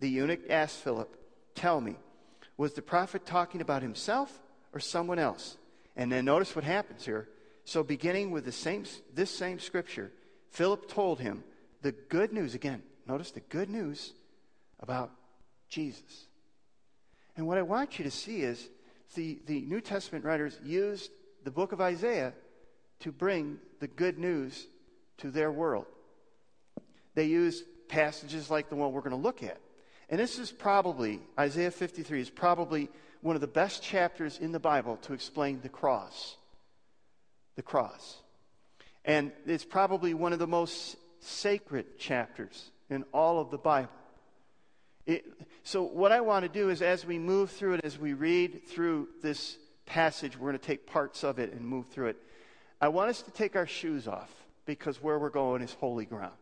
The 0.00 0.08
eunuch 0.08 0.50
asked 0.50 0.78
Philip, 0.78 1.16
Tell 1.54 1.80
me, 1.80 1.96
was 2.56 2.74
the 2.74 2.82
prophet 2.82 3.24
talking 3.24 3.60
about 3.60 3.82
himself 3.82 4.40
or 4.72 4.80
someone 4.80 5.18
else? 5.18 5.56
And 5.96 6.10
then 6.10 6.24
notice 6.24 6.54
what 6.54 6.64
happens 6.64 7.04
here. 7.04 7.28
So, 7.64 7.82
beginning 7.82 8.30
with 8.30 8.44
the 8.44 8.52
same, 8.52 8.84
this 9.14 9.30
same 9.30 9.58
scripture, 9.58 10.12
Philip 10.50 10.88
told 10.88 11.20
him 11.20 11.44
the 11.82 11.92
good 11.92 12.32
news 12.32 12.54
again. 12.54 12.82
Notice 13.06 13.30
the 13.30 13.40
good 13.40 13.70
news 13.70 14.12
about 14.80 15.10
Jesus. 15.74 16.26
And 17.36 17.48
what 17.48 17.58
I 17.58 17.62
want 17.62 17.98
you 17.98 18.04
to 18.04 18.10
see 18.10 18.42
is 18.42 18.68
the, 19.16 19.40
the 19.46 19.60
New 19.62 19.80
Testament 19.80 20.24
writers 20.24 20.58
used 20.64 21.10
the 21.42 21.50
book 21.50 21.72
of 21.72 21.80
Isaiah 21.80 22.32
to 23.00 23.10
bring 23.10 23.58
the 23.80 23.88
good 23.88 24.16
news 24.16 24.68
to 25.18 25.30
their 25.30 25.50
world. 25.50 25.86
They 27.14 27.24
used 27.24 27.64
passages 27.88 28.50
like 28.50 28.68
the 28.68 28.76
one 28.76 28.92
we're 28.92 29.00
going 29.00 29.10
to 29.10 29.16
look 29.16 29.42
at. 29.42 29.58
And 30.08 30.20
this 30.20 30.38
is 30.38 30.52
probably, 30.52 31.20
Isaiah 31.38 31.72
53 31.72 32.20
is 32.20 32.30
probably 32.30 32.88
one 33.20 33.34
of 33.34 33.40
the 33.40 33.48
best 33.48 33.82
chapters 33.82 34.38
in 34.38 34.52
the 34.52 34.60
Bible 34.60 34.96
to 34.98 35.12
explain 35.12 35.60
the 35.60 35.68
cross. 35.68 36.36
The 37.56 37.62
cross. 37.62 38.18
And 39.04 39.32
it's 39.44 39.64
probably 39.64 40.14
one 40.14 40.32
of 40.32 40.38
the 40.38 40.46
most 40.46 40.96
sacred 41.18 41.98
chapters 41.98 42.70
in 42.90 43.04
all 43.12 43.40
of 43.40 43.50
the 43.50 43.58
Bible. 43.58 43.90
It, 45.06 45.24
so, 45.62 45.82
what 45.82 46.12
I 46.12 46.20
want 46.20 46.44
to 46.44 46.48
do 46.48 46.70
is, 46.70 46.82
as 46.82 47.04
we 47.04 47.18
move 47.18 47.50
through 47.50 47.74
it, 47.74 47.80
as 47.84 47.98
we 47.98 48.14
read 48.14 48.66
through 48.66 49.08
this 49.22 49.58
passage, 49.86 50.38
we're 50.38 50.48
going 50.50 50.58
to 50.58 50.66
take 50.66 50.86
parts 50.86 51.24
of 51.24 51.38
it 51.38 51.52
and 51.52 51.62
move 51.62 51.88
through 51.88 52.08
it. 52.08 52.16
I 52.80 52.88
want 52.88 53.10
us 53.10 53.22
to 53.22 53.30
take 53.30 53.56
our 53.56 53.66
shoes 53.66 54.08
off 54.08 54.30
because 54.66 55.02
where 55.02 55.18
we're 55.18 55.30
going 55.30 55.62
is 55.62 55.74
holy 55.74 56.04
ground. 56.04 56.32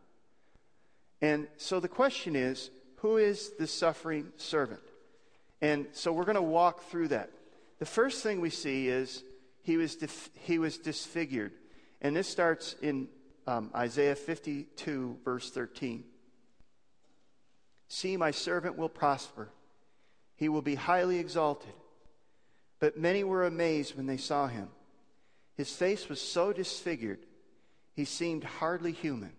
And 1.21 1.47
so 1.57 1.81
the 1.81 1.89
question 1.89 2.37
is 2.37 2.71
who 2.97 3.17
is 3.17 3.51
the 3.59 3.67
suffering 3.67 4.29
servant? 4.37 4.81
And 5.61 5.87
so 5.93 6.13
we're 6.13 6.25
going 6.25 6.37
to 6.37 6.43
walk 6.43 6.85
through 6.85 7.09
that. 7.09 7.31
The 7.79 7.87
first 7.87 8.23
thing 8.23 8.41
we 8.41 8.51
see 8.51 8.89
is 8.89 9.23
he 9.63 9.77
was, 9.77 9.97
dif- 9.97 10.31
he 10.35 10.59
was 10.59 10.79
disfigured. 10.79 11.53
And 12.01 12.15
this 12.17 12.29
starts 12.29 12.75
in 12.83 13.09
um, 13.47 13.71
Isaiah 13.75 14.17
52, 14.17 15.19
verse 15.25 15.51
13. 15.51 16.05
See, 17.95 18.17
my 18.17 18.31
servant 18.31 18.79
will 18.79 18.89
prosper, 18.89 19.51
he 20.37 20.49
will 20.49 20.63
be 20.63 20.77
highly 20.77 21.19
exalted. 21.19 21.75
But 22.81 22.97
many 22.97 23.23
were 23.23 23.45
amazed 23.45 23.99
when 23.99 24.07
they 24.07 24.17
saw 24.17 24.47
him. 24.47 24.71
His 25.59 25.71
face 25.77 26.09
was 26.09 26.19
so 26.19 26.55
disfigured, 26.55 27.19
he 27.95 28.07
seemed 28.07 28.45
hardly 28.45 28.93
human. 28.93 29.35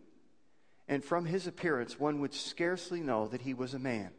And 0.87 1.03
from 1.03 1.25
his 1.25 1.47
appearance, 1.47 1.99
one 1.99 2.19
would 2.19 2.35
scarcely 2.35 3.01
know 3.01 3.27
that 3.29 3.41
he 3.41 3.55
was 3.55 3.73
a 3.73 3.79
man. 3.79 4.11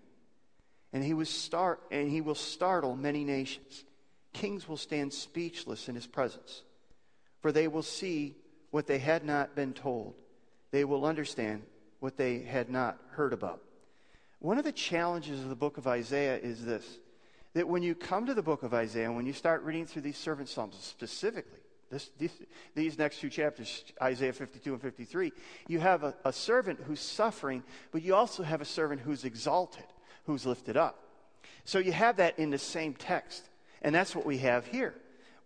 And 0.92 1.04
he, 1.04 1.14
was 1.14 1.28
start, 1.28 1.80
and 1.92 2.10
he 2.10 2.20
will 2.20 2.34
startle 2.34 2.96
many 2.96 3.22
nations. 3.22 3.84
Kings 4.32 4.68
will 4.68 4.76
stand 4.76 5.12
speechless 5.12 5.88
in 5.88 5.94
his 5.94 6.08
presence, 6.08 6.64
for 7.40 7.52
they 7.52 7.68
will 7.68 7.82
see 7.84 8.34
what 8.72 8.88
they 8.88 8.98
had 8.98 9.24
not 9.24 9.54
been 9.54 9.74
told. 9.74 10.14
They 10.72 10.84
will 10.84 11.06
understand 11.06 11.62
what 12.00 12.16
they 12.16 12.40
had 12.40 12.68
not 12.68 12.98
heard 13.12 13.32
about. 13.32 13.60
One 14.44 14.58
of 14.58 14.64
the 14.64 14.72
challenges 14.72 15.40
of 15.40 15.48
the 15.48 15.56
book 15.56 15.78
of 15.78 15.86
Isaiah 15.86 16.36
is 16.36 16.66
this 16.66 16.98
that 17.54 17.66
when 17.66 17.82
you 17.82 17.94
come 17.94 18.26
to 18.26 18.34
the 18.34 18.42
book 18.42 18.62
of 18.62 18.74
Isaiah, 18.74 19.10
when 19.10 19.24
you 19.24 19.32
start 19.32 19.62
reading 19.62 19.86
through 19.86 20.02
these 20.02 20.18
servant 20.18 20.50
psalms, 20.50 20.76
specifically 20.78 21.60
this, 21.90 22.10
these, 22.18 22.32
these 22.74 22.98
next 22.98 23.20
two 23.20 23.30
chapters, 23.30 23.84
Isaiah 24.02 24.34
52 24.34 24.74
and 24.74 24.82
53, 24.82 25.32
you 25.66 25.80
have 25.80 26.04
a, 26.04 26.14
a 26.26 26.32
servant 26.32 26.78
who's 26.86 27.00
suffering, 27.00 27.62
but 27.90 28.02
you 28.02 28.14
also 28.14 28.42
have 28.42 28.60
a 28.60 28.66
servant 28.66 29.00
who's 29.00 29.24
exalted, 29.24 29.86
who's 30.26 30.44
lifted 30.44 30.76
up. 30.76 30.98
So 31.64 31.78
you 31.78 31.92
have 31.92 32.18
that 32.18 32.38
in 32.38 32.50
the 32.50 32.58
same 32.58 32.92
text. 32.92 33.48
And 33.80 33.94
that's 33.94 34.14
what 34.14 34.26
we 34.26 34.36
have 34.38 34.66
here. 34.66 34.92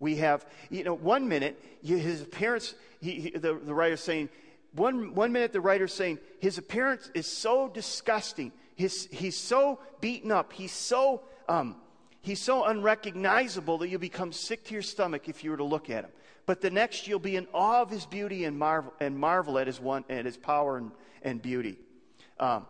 We 0.01 0.17
have, 0.17 0.45
you 0.71 0.83
know, 0.83 0.95
one 0.95 1.29
minute, 1.29 1.63
his 1.85 2.23
appearance, 2.23 2.75
he, 3.01 3.13
he, 3.13 3.31
the, 3.31 3.55
the 3.55 3.75
writer's 3.75 4.01
saying, 4.01 4.29
one, 4.73 5.15
one 5.15 5.31
minute 5.31 5.53
the 5.53 5.61
writer's 5.61 5.95
saying, 5.95 6.19
his 6.41 6.59
appearance 6.59 7.13
is 7.15 7.29
so 7.29 7.69
disgusting. 7.69 8.51
His, 8.79 9.09
he's 9.11 9.37
so 9.37 9.81
beaten 10.01 10.31
up. 10.31 10.53
He's 10.53 10.71
so, 10.71 11.23
um, 11.49 11.75
he's 12.21 12.41
so 12.41 12.65
unrecognizable 12.65 13.77
that 13.79 13.89
you'll 13.89 13.99
become 13.99 14.31
sick 14.33 14.65
to 14.67 14.73
your 14.73 14.83
stomach 14.83 15.29
if 15.29 15.43
you 15.43 15.51
were 15.51 15.57
to 15.57 15.65
look 15.65 15.91
at 15.91 16.05
him. 16.05 16.13
But 16.47 16.61
the 16.61 16.71
next, 16.71 17.09
you'll 17.09 17.19
be 17.19 17.35
in 17.35 17.49
awe 17.53 17.83
of 17.83 17.91
his 17.91 18.07
beauty 18.07 18.45
and 18.45 18.57
marvel, 18.57 18.95
and 19.01 19.19
marvel 19.19 19.59
at, 19.59 19.67
his 19.67 19.81
one, 19.81 20.05
at 20.09 20.25
his 20.25 20.37
power 20.37 20.77
and, 20.77 20.93
and 21.23 21.43
beauty. 21.43 21.77
Um, 22.39 22.67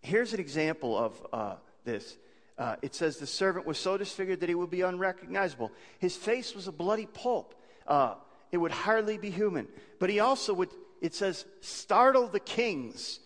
here's 0.00 0.32
an 0.32 0.38
example 0.38 0.96
of 0.96 1.26
uh, 1.32 1.54
this. 1.84 2.16
Uh, 2.56 2.76
it 2.80 2.94
says 2.94 3.16
the 3.16 3.26
servant 3.26 3.66
was 3.66 3.78
so 3.78 3.98
disfigured 3.98 4.38
that 4.38 4.48
he 4.48 4.54
would 4.54 4.70
be 4.70 4.82
unrecognizable. 4.82 5.72
His 5.98 6.14
face 6.16 6.54
was 6.54 6.68
a 6.68 6.72
bloody 6.72 7.06
pulp. 7.06 7.60
Uh, 7.84 8.14
it 8.52 8.58
would 8.58 8.70
hardly 8.70 9.18
be 9.18 9.30
human. 9.30 9.66
But 9.98 10.08
he 10.08 10.20
also 10.20 10.54
would, 10.54 10.70
it 11.00 11.16
says, 11.16 11.46
startle 11.60 12.28
the 12.28 12.38
kings. 12.38 13.18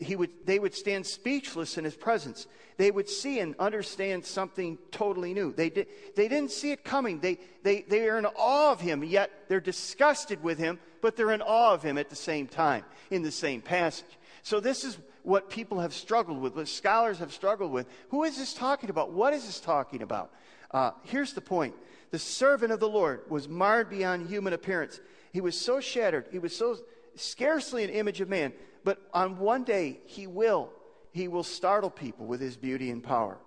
He 0.00 0.14
would, 0.14 0.30
they 0.44 0.60
would 0.60 0.74
stand 0.74 1.04
speechless 1.04 1.76
in 1.76 1.84
his 1.84 1.96
presence. 1.96 2.46
They 2.76 2.92
would 2.92 3.08
see 3.08 3.40
and 3.40 3.56
understand 3.58 4.24
something 4.24 4.78
totally 4.92 5.34
new. 5.34 5.52
They, 5.52 5.70
did, 5.70 5.88
they 6.14 6.28
didn't 6.28 6.52
see 6.52 6.70
it 6.70 6.84
coming. 6.84 7.18
They, 7.18 7.38
they, 7.64 7.82
they 7.82 8.08
are 8.08 8.16
in 8.16 8.26
awe 8.26 8.70
of 8.70 8.80
him, 8.80 9.02
yet 9.02 9.30
they're 9.48 9.60
disgusted 9.60 10.40
with 10.40 10.58
him, 10.58 10.78
but 11.00 11.16
they're 11.16 11.32
in 11.32 11.42
awe 11.42 11.74
of 11.74 11.82
him 11.82 11.98
at 11.98 12.10
the 12.10 12.16
same 12.16 12.46
time, 12.46 12.84
in 13.10 13.22
the 13.22 13.32
same 13.32 13.60
passage. 13.60 14.18
So 14.42 14.60
this 14.60 14.84
is 14.84 14.98
what 15.24 15.50
people 15.50 15.80
have 15.80 15.92
struggled 15.92 16.40
with, 16.40 16.54
what 16.54 16.68
scholars 16.68 17.18
have 17.18 17.32
struggled 17.32 17.72
with. 17.72 17.88
Who 18.10 18.22
is 18.22 18.38
this 18.38 18.54
talking 18.54 18.88
about? 18.88 19.10
What 19.10 19.34
is 19.34 19.46
this 19.46 19.58
talking 19.58 20.02
about? 20.02 20.32
Uh, 20.70 20.92
here's 21.04 21.32
the 21.32 21.40
point 21.40 21.74
the 22.12 22.18
servant 22.18 22.72
of 22.72 22.78
the 22.78 22.88
Lord 22.88 23.22
was 23.28 23.48
marred 23.48 23.90
beyond 23.90 24.28
human 24.28 24.52
appearance. 24.52 25.00
He 25.32 25.40
was 25.40 25.58
so 25.58 25.80
shattered, 25.80 26.26
he 26.30 26.38
was 26.38 26.56
so 26.56 26.76
scarcely 27.16 27.82
an 27.84 27.90
image 27.90 28.20
of 28.20 28.28
man. 28.28 28.52
But 28.84 28.98
on 29.12 29.38
one 29.38 29.64
day, 29.64 30.00
he 30.06 30.26
will. 30.26 30.70
He 31.12 31.28
will 31.28 31.44
startle 31.44 31.90
people 31.90 32.26
with 32.26 32.40
his 32.40 32.56
beauty 32.56 32.90
and 32.90 33.02
power. 33.02 33.38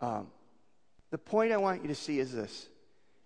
Um, 0.00 0.28
the 1.10 1.18
point 1.18 1.52
I 1.52 1.56
want 1.56 1.82
you 1.82 1.88
to 1.88 1.94
see 1.94 2.18
is 2.18 2.32
this. 2.32 2.68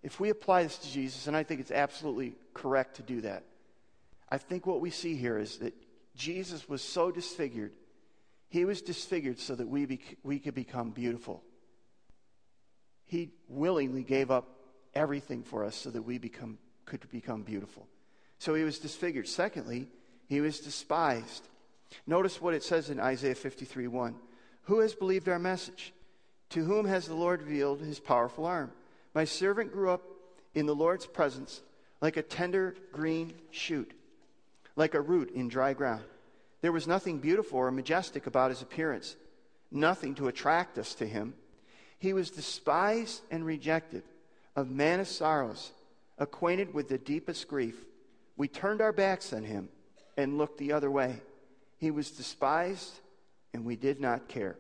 If 0.03 0.21
we 0.21 0.31
apply 0.31 0.65
this 0.65 0.79
to 0.79 0.91
Jesus, 0.91 1.27
and 1.27 1.37
I 1.37 1.43
think 1.43 1.61
it's 1.61 1.71
absolutely 1.71 2.35
correct 2.55 2.97
to 2.97 3.03
do 3.03 3.21
that, 3.23 3.45
I 4.29 4.39
think 4.39 4.67
what 4.67 4.81
we 4.81 4.91
see 4.91 5.15
here 5.17 5.39
is 5.39 5.59
that 5.59 5.75
Jesus 6.15 6.69
was 6.69 6.83
so 6.83 7.11
disfigured. 7.11 7.73
He 8.49 8.65
was 8.65 8.83
disfigured 8.83 9.39
so 9.39 9.55
that 9.55 9.69
we, 9.69 10.01
we 10.23 10.39
could 10.39 10.55
become 10.55 10.91
beautiful. 10.91 11.43
He 13.05 13.31
willingly 13.49 14.03
gave 14.03 14.31
up 14.31 14.49
everything 14.95 15.43
for 15.43 15.65
us 15.65 15.75
so 15.75 15.91
that 15.91 16.03
we 16.03 16.19
become, 16.19 16.59
could 16.85 17.09
become 17.11 17.43
beautiful. 17.43 17.87
So 18.39 18.55
he 18.55 18.65
was 18.65 18.79
disfigured. 18.79 19.29
Secondly, 19.29 19.89
he 20.33 20.41
was 20.41 20.61
despised. 20.61 21.47
Notice 22.07 22.41
what 22.41 22.55
it 22.55 22.63
says 22.63 22.89
in 22.89 22.99
Isaiah 22.99 23.35
53 23.35 23.87
1. 23.87 24.15
Who 24.63 24.81
has 24.81 24.95
believed 24.95 25.29
our 25.29 25.39
message? 25.39 25.93
To 26.51 26.65
whom 26.65 26.87
has 26.87 27.07
the 27.07 27.15
Lord 27.15 27.43
revealed 27.43 27.81
his 27.81 28.01
powerful 28.01 28.47
arm? 28.47 28.73
My 29.15 29.25
servant 29.27 29.73
grew 29.73 29.91
up 29.91 30.03
in 30.55 30.65
the 30.65 30.75
Lord's 30.75 31.05
presence 31.05 31.61
like 32.01 32.17
a 32.17 32.23
tender 32.23 32.75
green 32.93 33.35
shoot 33.51 33.93
like 34.75 34.95
a 34.95 35.01
root 35.03 35.31
in 35.35 35.49
dry 35.49 35.75
ground. 35.75 36.05
There 36.63 36.73
was 36.73 36.87
nothing 36.87 37.19
beautiful 37.19 37.59
or 37.59 37.71
majestic 37.71 38.27
about 38.27 38.51
his 38.51 38.63
appearance, 38.63 39.17
nothing 39.71 40.15
to 40.15 40.29
attract 40.29 40.79
us 40.79 40.95
to 40.95 41.07
him. 41.07 41.35
He 41.99 42.15
was 42.15 42.31
despised 42.31 43.21
and 43.31 43.45
rejected, 43.45 44.03
of 44.57 44.71
man 44.71 44.99
of 44.99 45.09
sorrows, 45.09 45.73
acquainted 46.17 46.73
with 46.73 46.89
the 46.89 46.97
deepest 46.97 47.49
grief. 47.49 47.85
We 48.39 48.49
turned 48.49 48.81
our 48.81 48.93
backs 48.93 49.35
on 49.35 49.45
him 49.45 49.69
and 50.17 50.39
looked 50.39 50.59
the 50.59 50.73
other 50.73 50.91
way. 50.91 51.21
He 51.79 51.91
was 51.91 52.11
despised, 52.11 53.01
and 53.53 53.65
we 53.65 53.77
did 53.77 54.01
not 54.01 54.29
care. 54.29 54.57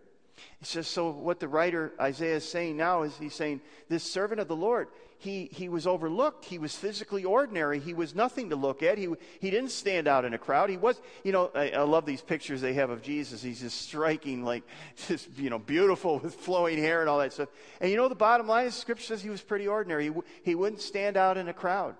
He 0.58 0.64
says, 0.64 0.86
so 0.88 1.10
what 1.10 1.40
the 1.40 1.48
writer 1.48 1.92
Isaiah 2.00 2.36
is 2.36 2.48
saying 2.48 2.76
now 2.76 3.02
is 3.02 3.16
he's 3.16 3.34
saying, 3.34 3.60
this 3.88 4.02
servant 4.02 4.40
of 4.40 4.48
the 4.48 4.56
Lord, 4.56 4.88
he, 5.18 5.48
he 5.52 5.68
was 5.68 5.86
overlooked. 5.86 6.44
He 6.44 6.58
was 6.58 6.74
physically 6.74 7.24
ordinary. 7.24 7.78
He 7.78 7.94
was 7.94 8.12
nothing 8.12 8.50
to 8.50 8.56
look 8.56 8.82
at. 8.82 8.98
He, 8.98 9.08
he 9.38 9.50
didn't 9.50 9.70
stand 9.70 10.08
out 10.08 10.24
in 10.24 10.34
a 10.34 10.38
crowd. 10.38 10.68
He 10.68 10.76
was, 10.76 11.00
you 11.22 11.30
know, 11.30 11.50
I, 11.54 11.70
I 11.70 11.82
love 11.82 12.06
these 12.06 12.22
pictures 12.22 12.60
they 12.60 12.74
have 12.74 12.90
of 12.90 13.02
Jesus. 13.02 13.40
He's 13.40 13.60
just 13.60 13.82
striking, 13.82 14.44
like, 14.44 14.64
just, 15.06 15.28
you 15.36 15.48
know, 15.48 15.60
beautiful 15.60 16.18
with 16.18 16.34
flowing 16.34 16.78
hair 16.78 17.00
and 17.02 17.08
all 17.08 17.20
that 17.20 17.32
stuff. 17.32 17.50
And 17.80 17.88
you 17.88 17.96
know, 17.96 18.08
the 18.08 18.16
bottom 18.16 18.48
line 18.48 18.66
is 18.66 18.74
Scripture 18.74 19.06
says 19.06 19.22
he 19.22 19.30
was 19.30 19.42
pretty 19.42 19.68
ordinary. 19.68 20.06
He, 20.06 20.12
he 20.42 20.54
wouldn't 20.56 20.80
stand 20.80 21.16
out 21.16 21.38
in 21.38 21.48
a 21.48 21.54
crowd. 21.54 21.94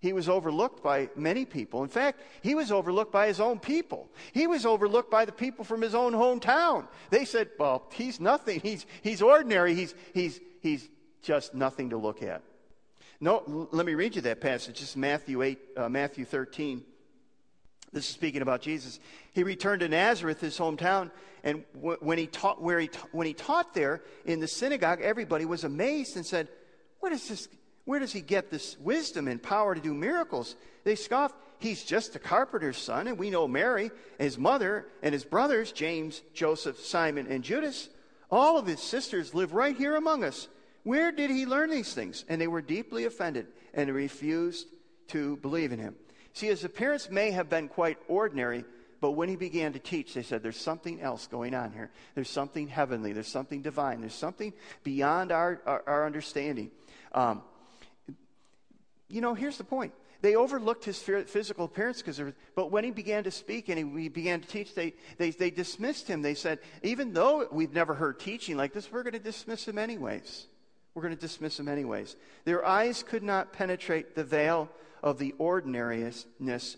He 0.00 0.14
was 0.14 0.30
overlooked 0.30 0.82
by 0.82 1.10
many 1.14 1.44
people. 1.44 1.82
In 1.82 1.90
fact, 1.90 2.22
he 2.42 2.54
was 2.54 2.72
overlooked 2.72 3.12
by 3.12 3.26
his 3.26 3.38
own 3.38 3.58
people. 3.58 4.08
He 4.32 4.46
was 4.46 4.64
overlooked 4.64 5.10
by 5.10 5.26
the 5.26 5.32
people 5.32 5.62
from 5.62 5.82
his 5.82 5.94
own 5.94 6.14
hometown. 6.14 6.86
They 7.10 7.26
said, 7.26 7.50
well, 7.58 7.86
he's 7.92 8.18
nothing. 8.18 8.60
He's, 8.60 8.86
he's 9.02 9.20
ordinary. 9.20 9.74
He's, 9.74 9.94
he's, 10.14 10.40
he's 10.60 10.88
just 11.22 11.54
nothing 11.54 11.90
to 11.90 11.98
look 11.98 12.22
at. 12.22 12.42
No, 13.20 13.68
let 13.72 13.84
me 13.84 13.94
read 13.94 14.16
you 14.16 14.22
that 14.22 14.40
passage. 14.40 14.80
It's 14.80 14.96
Matthew 14.96 15.42
8, 15.42 15.58
uh, 15.76 15.88
Matthew 15.90 16.24
13. 16.24 16.82
This 17.92 18.08
is 18.08 18.14
speaking 18.14 18.40
about 18.40 18.62
Jesus. 18.62 19.00
He 19.34 19.42
returned 19.42 19.80
to 19.80 19.88
Nazareth, 19.88 20.40
his 20.40 20.56
hometown, 20.56 21.10
and 21.44 21.64
w- 21.74 21.98
when 22.00 22.16
he 22.16 22.26
taught 22.26 22.62
where 22.62 22.78
he 22.78 22.88
ta- 22.88 23.08
when 23.10 23.26
he 23.26 23.34
taught 23.34 23.74
there 23.74 24.02
in 24.24 24.38
the 24.40 24.46
synagogue, 24.46 25.00
everybody 25.02 25.44
was 25.44 25.64
amazed 25.64 26.14
and 26.16 26.24
said, 26.24 26.48
"What 27.00 27.12
is 27.12 27.28
this? 27.28 27.48
Where 27.90 27.98
does 27.98 28.12
he 28.12 28.20
get 28.20 28.52
this 28.52 28.78
wisdom 28.78 29.26
and 29.26 29.42
power 29.42 29.74
to 29.74 29.80
do 29.80 29.92
miracles?" 29.92 30.54
They 30.84 30.94
scoffed. 30.94 31.34
He's 31.58 31.82
just 31.82 32.14
a 32.14 32.20
carpenter's 32.20 32.78
son, 32.78 33.08
and 33.08 33.18
we 33.18 33.30
know 33.30 33.48
Mary, 33.48 33.90
his 34.16 34.38
mother, 34.38 34.86
and 35.02 35.12
his 35.12 35.24
brothers, 35.24 35.72
James, 35.72 36.22
Joseph, 36.32 36.78
Simon, 36.78 37.26
and 37.26 37.42
Judas. 37.42 37.88
All 38.30 38.58
of 38.58 38.68
his 38.68 38.78
sisters 38.80 39.34
live 39.34 39.54
right 39.54 39.76
here 39.76 39.96
among 39.96 40.22
us. 40.22 40.46
Where 40.84 41.10
did 41.10 41.30
he 41.30 41.46
learn 41.46 41.68
these 41.68 41.92
things? 41.92 42.24
And 42.28 42.40
they 42.40 42.46
were 42.46 42.62
deeply 42.62 43.06
offended 43.06 43.48
and 43.74 43.92
refused 43.92 44.68
to 45.08 45.38
believe 45.38 45.72
in 45.72 45.80
him. 45.80 45.96
See, 46.32 46.46
his 46.46 46.62
appearance 46.62 47.10
may 47.10 47.32
have 47.32 47.50
been 47.50 47.66
quite 47.66 47.98
ordinary, 48.06 48.64
but 49.00 49.12
when 49.12 49.28
he 49.28 49.34
began 49.34 49.72
to 49.72 49.80
teach, 49.80 50.14
they 50.14 50.22
said, 50.22 50.44
There's 50.44 50.56
something 50.56 51.00
else 51.00 51.26
going 51.26 51.56
on 51.56 51.72
here. 51.72 51.90
There's 52.14 52.30
something 52.30 52.68
heavenly. 52.68 53.12
There's 53.12 53.26
something 53.26 53.62
divine. 53.62 54.00
There's 54.00 54.14
something 54.14 54.52
beyond 54.84 55.32
our, 55.32 55.60
our, 55.66 55.82
our 55.88 56.06
understanding. 56.06 56.70
Um, 57.12 57.42
you 59.10 59.20
know, 59.20 59.34
here's 59.34 59.58
the 59.58 59.64
point. 59.64 59.92
They 60.22 60.36
overlooked 60.36 60.84
his 60.84 60.98
physical 60.98 61.64
appearance, 61.64 62.02
because 62.02 62.20
but 62.54 62.70
when 62.70 62.84
he 62.84 62.90
began 62.90 63.24
to 63.24 63.30
speak 63.30 63.70
and 63.70 63.98
he, 63.98 64.08
began 64.08 64.40
to 64.40 64.46
teach, 64.46 64.74
they, 64.74 64.92
they, 65.16 65.30
they 65.30 65.50
dismissed 65.50 66.08
him. 66.08 66.20
They 66.20 66.34
said, 66.34 66.58
even 66.82 67.14
though 67.14 67.48
we've 67.50 67.72
never 67.72 67.94
heard 67.94 68.20
teaching 68.20 68.56
like 68.56 68.74
this, 68.74 68.92
we're 68.92 69.02
going 69.02 69.14
to 69.14 69.18
dismiss 69.18 69.66
him 69.66 69.78
anyways. 69.78 70.46
We're 70.94 71.02
going 71.02 71.14
to 71.14 71.20
dismiss 71.20 71.58
him 71.58 71.68
anyways. 71.68 72.16
Their 72.44 72.66
eyes 72.66 73.02
could 73.02 73.22
not 73.22 73.54
penetrate 73.54 74.14
the 74.14 74.24
veil 74.24 74.68
of 75.02 75.18
the 75.18 75.34
ordinariness 75.38 76.26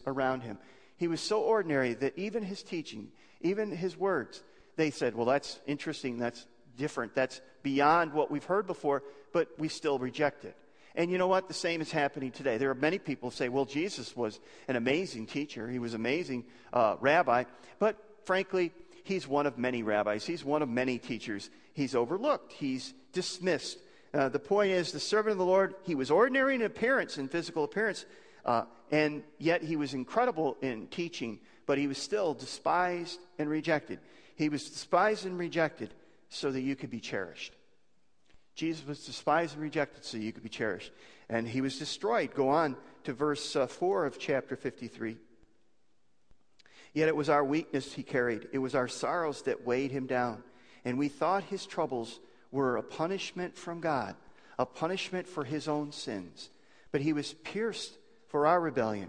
around 0.07 0.43
him. 0.43 0.59
He 0.97 1.09
was 1.09 1.21
so 1.21 1.41
ordinary 1.41 1.95
that 1.95 2.17
even 2.17 2.45
his 2.45 2.63
teaching, 2.63 3.09
even 3.41 3.73
his 3.73 3.97
words, 3.97 4.45
they 4.77 4.91
said, 4.91 5.17
well, 5.17 5.27
that's 5.27 5.59
interesting, 5.67 6.19
that's 6.19 6.47
different, 6.77 7.15
that's 7.15 7.41
beyond 7.65 8.13
what 8.13 8.31
we've 8.31 8.45
heard 8.45 8.69
before, 8.69 9.03
but 9.33 9.49
we 9.59 9.67
still 9.69 9.99
reject 9.99 10.45
it. 10.45 10.57
And 10.95 11.11
you 11.11 11.19
know 11.19 11.27
what? 11.27 11.49
The 11.49 11.55
same 11.55 11.81
is 11.81 11.91
happening 11.91 12.31
today. 12.31 12.59
There 12.59 12.71
are 12.71 12.75
many 12.75 12.99
people 12.99 13.31
who 13.31 13.37
say, 13.37 13.49
well, 13.49 13.65
Jesus 13.65 14.15
was 14.17 14.41
an 14.69 14.77
amazing 14.77 15.27
teacher. 15.27 15.69
He 15.69 15.79
was 15.79 15.95
an 15.95 16.01
amazing 16.01 16.45
uh, 16.73 16.97
rabbi. 17.01 17.45
But 17.79 17.97
frankly, 18.25 18.73
he's 19.05 19.27
one 19.27 19.47
of 19.47 19.59
many 19.59 19.83
rabbis. 19.83 20.27
He's 20.27 20.45
one 20.45 20.63
of 20.63 20.69
many 20.69 20.99
teachers. 20.99 21.51
He's 21.73 21.95
overlooked. 21.95 22.53
He's 22.53 22.93
dismissed. 23.13 23.79
Uh, 24.13 24.29
the 24.29 24.39
point 24.39 24.73
is, 24.73 24.93
the 24.93 25.01
servant 25.01 25.33
of 25.33 25.39
the 25.39 25.47
Lord, 25.47 25.75
he 25.85 25.95
was 25.95 26.11
ordinary 26.11 26.55
in 26.55 26.63
appearance, 26.63 27.17
in 27.17 27.29
physical 27.29 27.65
appearance, 27.65 28.05
uh, 28.45 28.65
and 28.91 29.23
yet 29.39 29.63
he 29.63 29.77
was 29.77 29.95
incredible 29.95 30.59
in 30.61 30.87
teaching, 30.89 31.41
but 31.65 31.79
he 31.79 31.87
was 31.87 31.97
still 31.97 32.35
despised 32.35 33.19
and 33.39 33.49
rejected. 33.49 34.01
He 34.37 34.51
was 34.51 34.69
despised 34.69 35.25
and 35.25 35.39
rejected 35.39 35.95
so 36.29 36.51
that 36.51 36.61
you 36.61 36.77
could 36.77 36.91
be 36.91 37.01
cherished. 37.01 37.55
Jesus 38.55 38.87
was 38.87 39.05
despised 39.05 39.55
and 39.55 39.63
rejected 39.63 40.05
so 40.05 40.19
you 40.19 40.33
could 40.33 40.43
be 40.43 40.49
cherished. 40.49 40.93
And 41.29 41.49
he 41.49 41.61
was 41.61 41.79
destroyed. 41.79 42.35
Go 42.35 42.49
on 42.49 42.77
to 43.05 43.13
verse 43.13 43.57
uh, 43.57 43.67
4 43.67 44.07
of 44.07 44.19
chapter 44.19 44.57
53. 44.57 45.17
Yet 46.93 47.09
it 47.09 47.17
was 47.17 47.31
our 47.31 47.45
weakness 47.45 47.95
he 47.95 48.03
carried, 48.03 48.49
it 48.53 48.59
was 48.59 48.75
our 48.75 48.89
sorrows 48.89 49.43
that 49.43 49.65
weighed 49.65 49.91
him 49.91 50.07
down. 50.07 50.43
And 50.85 50.99
we 50.99 51.09
thought 51.09 51.45
his 51.45 51.65
troubles 51.65 52.21
were 52.51 52.77
a 52.77 52.83
punishment 52.83 53.57
from 53.57 53.81
God, 53.81 54.15
a 54.59 54.67
punishment 54.67 55.27
for 55.27 55.45
his 55.45 55.69
own 55.69 55.93
sins. 55.93 56.51
but 56.91 57.01
he 57.01 57.15
was 57.15 57.33
pierced 57.33 57.97
for 58.29 58.47
our 58.47 58.61
rebellion, 58.61 59.09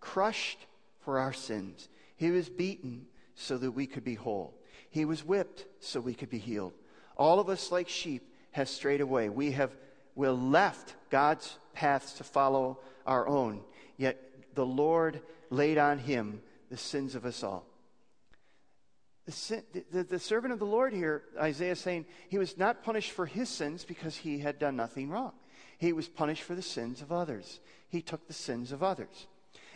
crushed 0.00 0.66
for 1.00 1.18
our 1.18 1.32
sins. 1.32 1.88
He 2.16 2.30
was 2.30 2.50
beaten 2.50 3.06
so 3.34 3.56
that 3.56 3.72
we 3.72 3.86
could 3.86 4.04
be 4.04 4.14
whole. 4.14 4.54
He 4.90 5.06
was 5.06 5.24
whipped 5.24 5.64
so 5.80 5.98
we 5.98 6.12
could 6.12 6.28
be 6.28 6.38
healed. 6.38 6.74
All 7.16 7.40
of 7.40 7.48
us, 7.48 7.72
like 7.72 7.88
sheep, 7.88 8.22
have 8.52 8.68
strayed 8.68 9.00
away. 9.00 9.28
We 9.28 9.52
have 9.52 9.76
we 10.14 10.28
left 10.28 10.94
God's 11.10 11.56
paths 11.72 12.12
to 12.14 12.24
follow 12.24 12.78
our 13.06 13.26
own. 13.26 13.62
Yet 13.96 14.20
the 14.54 14.66
Lord 14.66 15.20
laid 15.50 15.78
on 15.78 15.98
him 15.98 16.42
the 16.70 16.76
sins 16.76 17.14
of 17.14 17.24
us 17.24 17.42
all. 17.42 17.66
The, 19.24 19.32
sin, 19.32 19.62
the, 19.92 20.02
the, 20.02 20.18
servant 20.18 20.52
of 20.52 20.58
the 20.58 20.66
Lord 20.66 20.92
here, 20.92 21.22
Isaiah 21.38 21.72
is 21.72 21.78
saying, 21.78 22.06
he 22.28 22.38
was 22.38 22.58
not 22.58 22.82
punished 22.82 23.12
for 23.12 23.24
his 23.24 23.48
sins 23.48 23.84
because 23.84 24.16
he 24.16 24.40
had 24.40 24.58
done 24.58 24.74
nothing 24.74 25.10
wrong. 25.10 25.32
He 25.78 25.92
was 25.92 26.08
punished 26.08 26.42
for 26.42 26.56
the 26.56 26.62
sins 26.62 27.00
of 27.00 27.12
others. 27.12 27.60
He 27.88 28.02
took 28.02 28.26
the 28.26 28.32
sins 28.32 28.72
of 28.72 28.82
others. 28.82 29.28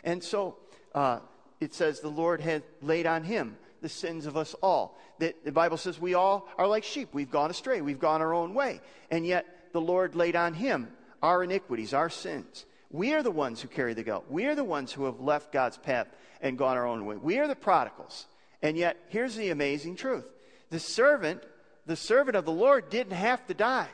And 0.03 0.23
so 0.23 0.57
uh, 0.95 1.21
it 1.61 1.75
says 1.75 2.01
the 2.01 2.09
Lord 2.09 2.41
had 2.41 2.65
laid 2.83 3.07
on 3.07 3.23
him 3.23 3.57
the 3.83 3.89
sins 3.89 4.27
of 4.27 4.37
us 4.37 4.55
all. 4.63 4.99
That 5.19 5.45
the 5.45 5.53
Bible 5.53 5.77
says 5.77 6.01
we 6.01 6.15
all 6.15 6.49
are 6.59 6.67
like 6.67 6.85
sheep. 6.85 7.09
We've 7.13 7.31
gone 7.31 7.51
astray. 7.51 7.81
We've 7.81 7.99
gone 7.99 8.21
our 8.21 8.35
own 8.35 8.55
way. 8.55 8.81
And 9.11 9.27
yet 9.27 9.47
the 9.73 9.81
Lord 9.81 10.15
laid 10.15 10.37
on 10.37 10.55
him 10.55 10.89
our 11.23 11.43
iniquities, 11.43 11.95
our 11.95 12.11
sins. 12.11 12.67
We 12.91 13.15
are 13.15 13.23
the 13.23 13.31
ones 13.31 13.61
who 13.61 13.69
carry 13.69 13.95
the 13.95 14.03
guilt. 14.03 14.27
We 14.29 14.47
are 14.47 14.55
the 14.55 14.65
ones 14.65 14.93
who 14.93 15.05
have 15.05 15.21
left 15.21 15.53
God's 15.53 15.77
path 15.77 16.07
and 16.41 16.59
gone 16.59 16.77
our 16.77 16.87
own 16.87 17.05
way. 17.07 17.17
We 17.17 17.39
are 17.39 17.49
the 17.49 17.57
prodigals. 17.57 18.27
And 18.63 18.77
yet, 18.77 18.97
here's 19.09 19.37
the 19.37 19.51
amazing 19.51 19.97
truth. 19.97 20.25
The 20.71 20.81
servant, 20.81 21.43
the 21.87 21.97
servant 21.97 22.37
of 22.37 22.45
the 22.45 22.53
Lord 22.53 22.91
didn't 22.91 23.13
have 23.13 23.45
to 23.47 23.55
die. 23.55 23.89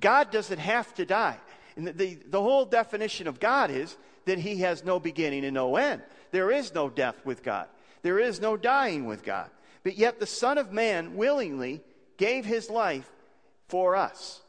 God 0.00 0.30
doesn't 0.30 0.58
have 0.58 0.92
to 0.94 1.04
die. 1.04 1.38
And 1.76 1.86
the, 1.86 1.92
the, 1.92 2.18
the 2.30 2.42
whole 2.42 2.64
definition 2.64 3.26
of 3.26 3.40
God 3.40 3.70
is 3.70 3.96
that 4.26 4.38
he 4.38 4.58
has 4.58 4.84
no 4.84 4.98
beginning 5.00 5.44
and 5.44 5.54
no 5.54 5.76
end. 5.76 6.02
There 6.30 6.50
is 6.50 6.74
no 6.74 6.88
death 6.88 7.24
with 7.24 7.42
God. 7.42 7.68
There 8.04 8.18
is 8.18 8.38
no 8.38 8.58
dying 8.58 9.06
with 9.06 9.24
God. 9.24 9.48
But 9.82 9.96
yet 9.96 10.20
the 10.20 10.26
Son 10.26 10.58
of 10.58 10.72
Man 10.72 11.16
willingly 11.16 11.82
gave 12.18 12.44
his 12.44 12.68
life 12.68 13.10
for 13.66 13.96
us. 13.96 14.42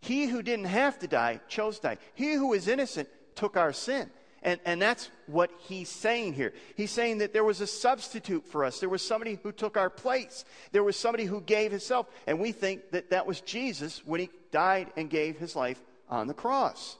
He 0.00 0.26
who 0.26 0.42
didn't 0.42 0.64
have 0.64 0.98
to 0.98 1.06
die 1.06 1.40
chose 1.46 1.76
to 1.76 1.82
die. 1.82 1.98
He 2.14 2.32
who 2.32 2.54
is 2.54 2.66
innocent 2.66 3.08
took 3.36 3.56
our 3.56 3.72
sin. 3.72 4.10
And, 4.42 4.58
and 4.64 4.82
that's 4.82 5.08
what 5.26 5.52
he's 5.60 5.88
saying 5.88 6.32
here. 6.32 6.52
He's 6.76 6.90
saying 6.90 7.18
that 7.18 7.32
there 7.32 7.44
was 7.44 7.60
a 7.60 7.68
substitute 7.68 8.48
for 8.48 8.64
us. 8.64 8.80
There 8.80 8.88
was 8.88 9.06
somebody 9.06 9.38
who 9.44 9.52
took 9.52 9.76
our 9.76 9.88
place. 9.88 10.44
There 10.72 10.82
was 10.82 10.96
somebody 10.96 11.24
who 11.24 11.40
gave 11.40 11.70
himself. 11.70 12.08
And 12.26 12.40
we 12.40 12.50
think 12.50 12.90
that 12.90 13.10
that 13.10 13.28
was 13.28 13.40
Jesus 13.42 14.02
when 14.04 14.18
he 14.18 14.30
died 14.50 14.88
and 14.96 15.08
gave 15.08 15.38
his 15.38 15.54
life 15.54 15.80
on 16.08 16.26
the 16.26 16.34
cross. 16.34 16.96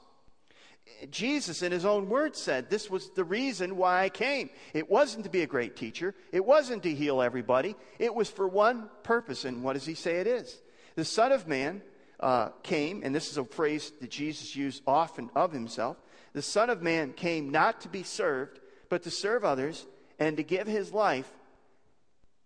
Jesus, 1.11 1.63
in 1.63 1.73
his 1.73 1.85
own 1.85 2.09
words, 2.09 2.41
said 2.41 2.71
this 2.71 2.91
was 2.91 3.11
the 3.11 3.25
reason 3.25 3.77
why 3.77 4.03
I 4.03 4.09
came. 4.09 4.51
It 4.73 4.91
wasn't 4.91 5.25
to 5.25 5.31
be 5.31 5.43
a 5.43 5.47
great 5.47 5.77
teacher, 5.77 6.15
it 6.33 6.45
wasn't 6.45 6.83
to 6.85 6.95
heal 6.95 7.23
everybody. 7.23 7.77
It 7.99 8.15
was 8.15 8.31
for 8.31 8.49
one 8.49 8.89
purpose. 9.03 9.45
And 9.45 9.63
what 9.63 9.75
does 9.75 9.87
he 9.87 9.95
say 9.95 10.17
it 10.17 10.27
is? 10.27 10.61
The 10.95 11.05
Son 11.05 11.33
of 11.33 11.49
Man 11.49 11.83
uh, 12.21 12.51
came, 12.63 13.03
and 13.05 13.15
this 13.15 13.31
is 13.31 13.39
a 13.39 13.45
phrase 13.45 13.93
that 14.01 14.11
Jesus 14.11 14.55
used 14.55 14.83
often 14.87 15.31
of 15.35 15.53
himself. 15.53 15.97
The 16.33 16.43
Son 16.43 16.71
of 16.71 16.83
Man 16.83 17.13
came 17.13 17.51
not 17.51 17.81
to 17.83 17.89
be 17.89 18.03
served, 18.03 18.61
but 18.89 19.03
to 19.03 19.11
serve 19.11 19.45
others 19.45 19.87
and 20.19 20.37
to 20.37 20.43
give 20.43 20.67
his 20.67 20.93
life 20.93 21.31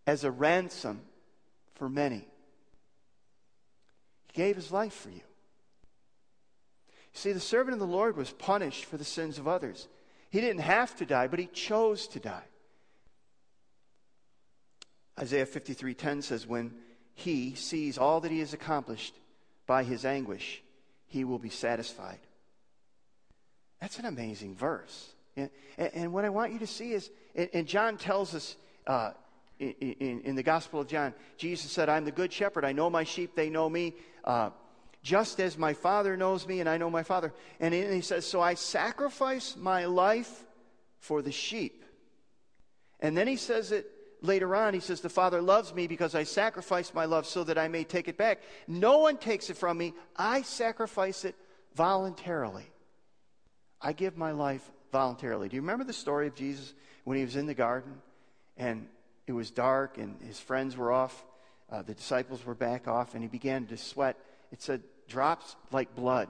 as 0.07 0.25
a 0.25 0.31
ransom 0.31 1.03
for 1.75 1.89
many. 1.89 2.27
He 4.27 4.33
gave 4.33 4.57
his 4.57 4.73
life 4.73 4.95
for 4.95 5.11
you. 5.11 5.21
See, 7.17 7.33
the 7.33 7.41
servant 7.41 7.73
of 7.73 7.81
the 7.81 7.87
Lord 7.87 8.15
was 8.15 8.31
punished 8.31 8.85
for 8.85 8.99
the 8.99 9.05
sins 9.05 9.39
of 9.39 9.49
others. 9.49 9.89
He 10.29 10.43
didn't 10.43 10.61
have 10.61 10.95
to 10.97 11.07
die, 11.07 11.29
but 11.29 11.39
he 11.39 11.47
chose 11.47 12.07
to 12.09 12.21
die. 12.21 12.45
Isaiah 15.19 15.47
53:10 15.47 16.23
says 16.23 16.47
when 16.47 16.75
he 17.15 17.55
sees 17.55 17.97
all 17.97 18.21
that 18.21 18.31
he 18.31 18.41
has 18.41 18.53
accomplished 18.53 19.15
by 19.67 19.83
his 19.83 20.05
anguish, 20.05 20.63
he 21.07 21.25
will 21.25 21.39
be 21.39 21.49
satisfied. 21.49 22.19
That's 23.81 23.99
an 23.99 24.05
amazing 24.05 24.55
verse. 24.55 25.15
And, 25.37 25.51
and 25.79 26.13
what 26.13 26.27
I 26.27 26.29
want 26.29 26.53
you 26.53 26.59
to 26.59 26.67
see 26.67 26.93
is, 26.93 27.11
and 27.35 27.67
John 27.67 27.97
tells 27.97 28.35
us 28.35 28.57
uh, 28.87 29.13
in, 29.59 29.73
in, 29.79 30.21
in, 30.21 30.35
the 30.35 30.43
Gospel 30.43 30.81
of 30.81 30.87
John, 30.87 31.15
Jesus 31.39 31.71
said, 31.71 31.89
I'm 31.89 32.05
the 32.05 32.13
good 32.13 32.33
shepherd. 32.33 32.67
I 32.67 32.73
know 32.73 32.91
my 32.91 33.05
sheep, 33.05 33.35
they 33.35 33.49
know 33.49 33.71
me. 33.71 33.95
Uh, 34.23 34.51
just 35.07 35.39
as 35.39 35.57
my 35.57 35.73
Father 35.73 36.17
knows 36.17 36.49
me 36.49 36.59
and 36.59 36.69
I 36.69 36.79
know 36.79 36.91
my 36.91 37.05
Father. 37.05 37.33
And 37.61 37.73
he 37.73 38.01
says, 38.01 38.27
So 38.27 38.41
I 38.41 38.55
sacrifice 38.55 39.57
my 39.57 39.85
life 39.85 40.45
for 40.99 41.23
the 41.23 41.31
sheep. 41.31 41.85
And 42.99 43.17
then 43.17 43.29
he 43.29 43.37
says 43.37 43.71
it 43.71 43.89
later 44.21 44.57
on. 44.57 44.75
He 44.75 44.81
says, 44.81 45.01
The 45.01 45.09
Father 45.09 45.41
loves 45.41 45.73
me 45.73 45.87
because 45.87 46.17
I 46.17 46.25
sacrifice 46.25 46.93
my 46.93 47.05
love 47.05 47.25
so 47.25 47.45
that 47.45 47.57
I 47.57 47.69
may 47.69 47.85
take 47.85 48.09
it 48.09 48.19
back. 48.19 48.41
No 48.67 48.99
one 48.99 49.17
takes 49.17 49.49
it 49.49 49.57
from 49.57 49.79
me, 49.79 49.95
I 50.17 50.43
sacrifice 50.43 51.25
it 51.25 51.37
voluntarily. 51.77 52.67
I 53.81 53.93
give 53.93 54.17
my 54.17 54.33
life 54.33 54.69
voluntarily. 54.91 55.49
Do 55.49 55.55
you 55.55 55.63
remember 55.63 55.85
the 55.85 55.93
story 55.93 56.27
of 56.27 56.35
Jesus 56.35 56.75
when 57.05 57.17
he 57.17 57.25
was 57.25 57.37
in 57.37 57.47
the 57.47 57.55
garden 57.55 58.03
and 58.57 58.89
it 59.29 59.33
was 59.33 59.53
dark 59.53 59.99
and 59.99 60.21
his 60.21 60.41
friends 60.41 60.77
were 60.77 60.91
off? 60.91 61.25
Uh, 61.71 61.83
the 61.83 61.95
disciples 61.95 62.45
were 62.45 62.57
back 62.57 62.89
off 62.89 63.15
and 63.15 63.23
he 63.23 63.29
began 63.29 63.67
to 63.67 63.77
sweat. 63.77 64.17
It 64.51 64.61
said 64.61 64.83
drops 65.09 65.57
like 65.73 65.95
blood. 65.95 66.29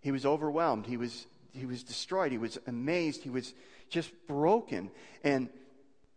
He 0.00 0.10
was 0.10 0.26
overwhelmed. 0.26 0.86
He 0.86 0.96
was, 0.96 1.26
he 1.52 1.66
was 1.66 1.82
destroyed. 1.82 2.32
He 2.32 2.38
was 2.38 2.58
amazed. 2.66 3.22
He 3.22 3.30
was 3.30 3.54
just 3.88 4.10
broken. 4.26 4.90
And 5.22 5.48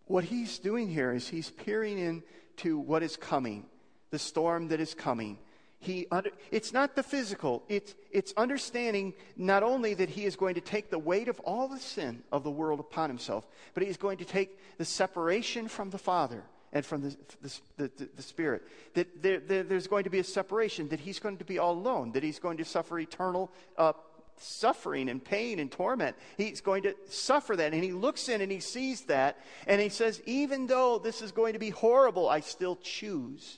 what 0.05 0.23
he's 0.23 0.59
doing 0.59 0.89
here 0.89 1.13
is 1.13 1.27
he's 1.27 1.49
peering 1.49 1.99
into 1.99 2.77
what 2.79 3.03
is 3.03 3.17
coming, 3.17 3.65
the 4.11 4.19
storm 4.19 4.69
that 4.69 4.79
is 4.79 4.93
coming. 4.93 5.37
He 5.79 6.07
under, 6.09 6.31
it's 6.51 6.73
not 6.73 6.95
the 6.95 7.03
physical, 7.03 7.63
it's, 7.69 7.93
it's 8.09 8.33
understanding 8.37 9.13
not 9.35 9.61
only 9.61 9.93
that 9.95 10.09
he 10.09 10.25
is 10.25 10.35
going 10.35 10.55
to 10.55 10.61
take 10.61 10.89
the 10.89 10.97
weight 10.97 11.27
of 11.27 11.39
all 11.41 11.67
the 11.67 11.79
sin 11.79 12.23
of 12.31 12.43
the 12.43 12.49
world 12.49 12.79
upon 12.79 13.09
himself, 13.09 13.47
but 13.73 13.83
he 13.83 13.89
is 13.89 13.97
going 13.97 14.17
to 14.17 14.25
take 14.25 14.57
the 14.77 14.85
separation 14.85 15.67
from 15.67 15.91
the 15.91 15.97
Father 15.97 16.43
and 16.75 16.85
from 16.85 17.01
the, 17.01 17.15
the, 17.41 17.59
the, 17.77 18.09
the 18.17 18.21
Spirit. 18.21 18.63
That 18.95 19.23
there, 19.23 19.39
there, 19.39 19.63
there's 19.63 19.87
going 19.87 20.03
to 20.03 20.09
be 20.09 20.19
a 20.19 20.25
separation, 20.25 20.89
that 20.89 20.99
he's 20.99 21.19
going 21.19 21.37
to 21.37 21.45
be 21.45 21.57
all 21.57 21.71
alone, 21.71 22.11
that 22.11 22.21
he's 22.21 22.37
going 22.37 22.57
to 22.57 22.65
suffer 22.65 22.99
eternal 22.99 23.49
uh, 23.77 23.93
suffering 24.35 25.07
and 25.07 25.23
pain 25.23 25.59
and 25.59 25.71
torment. 25.71 26.17
He's 26.35 26.59
going 26.59 26.83
to 26.83 26.93
suffer 27.09 27.55
that. 27.55 27.73
And 27.73 27.81
he 27.81 27.93
looks 27.93 28.27
in 28.27 28.41
and 28.41 28.51
he 28.51 28.59
sees 28.59 29.03
that. 29.03 29.39
And 29.65 29.79
he 29.79 29.87
says, 29.87 30.21
even 30.25 30.67
though 30.67 30.99
this 30.99 31.21
is 31.21 31.31
going 31.31 31.53
to 31.53 31.59
be 31.59 31.69
horrible, 31.69 32.27
I 32.27 32.41
still 32.41 32.75
choose 32.75 33.57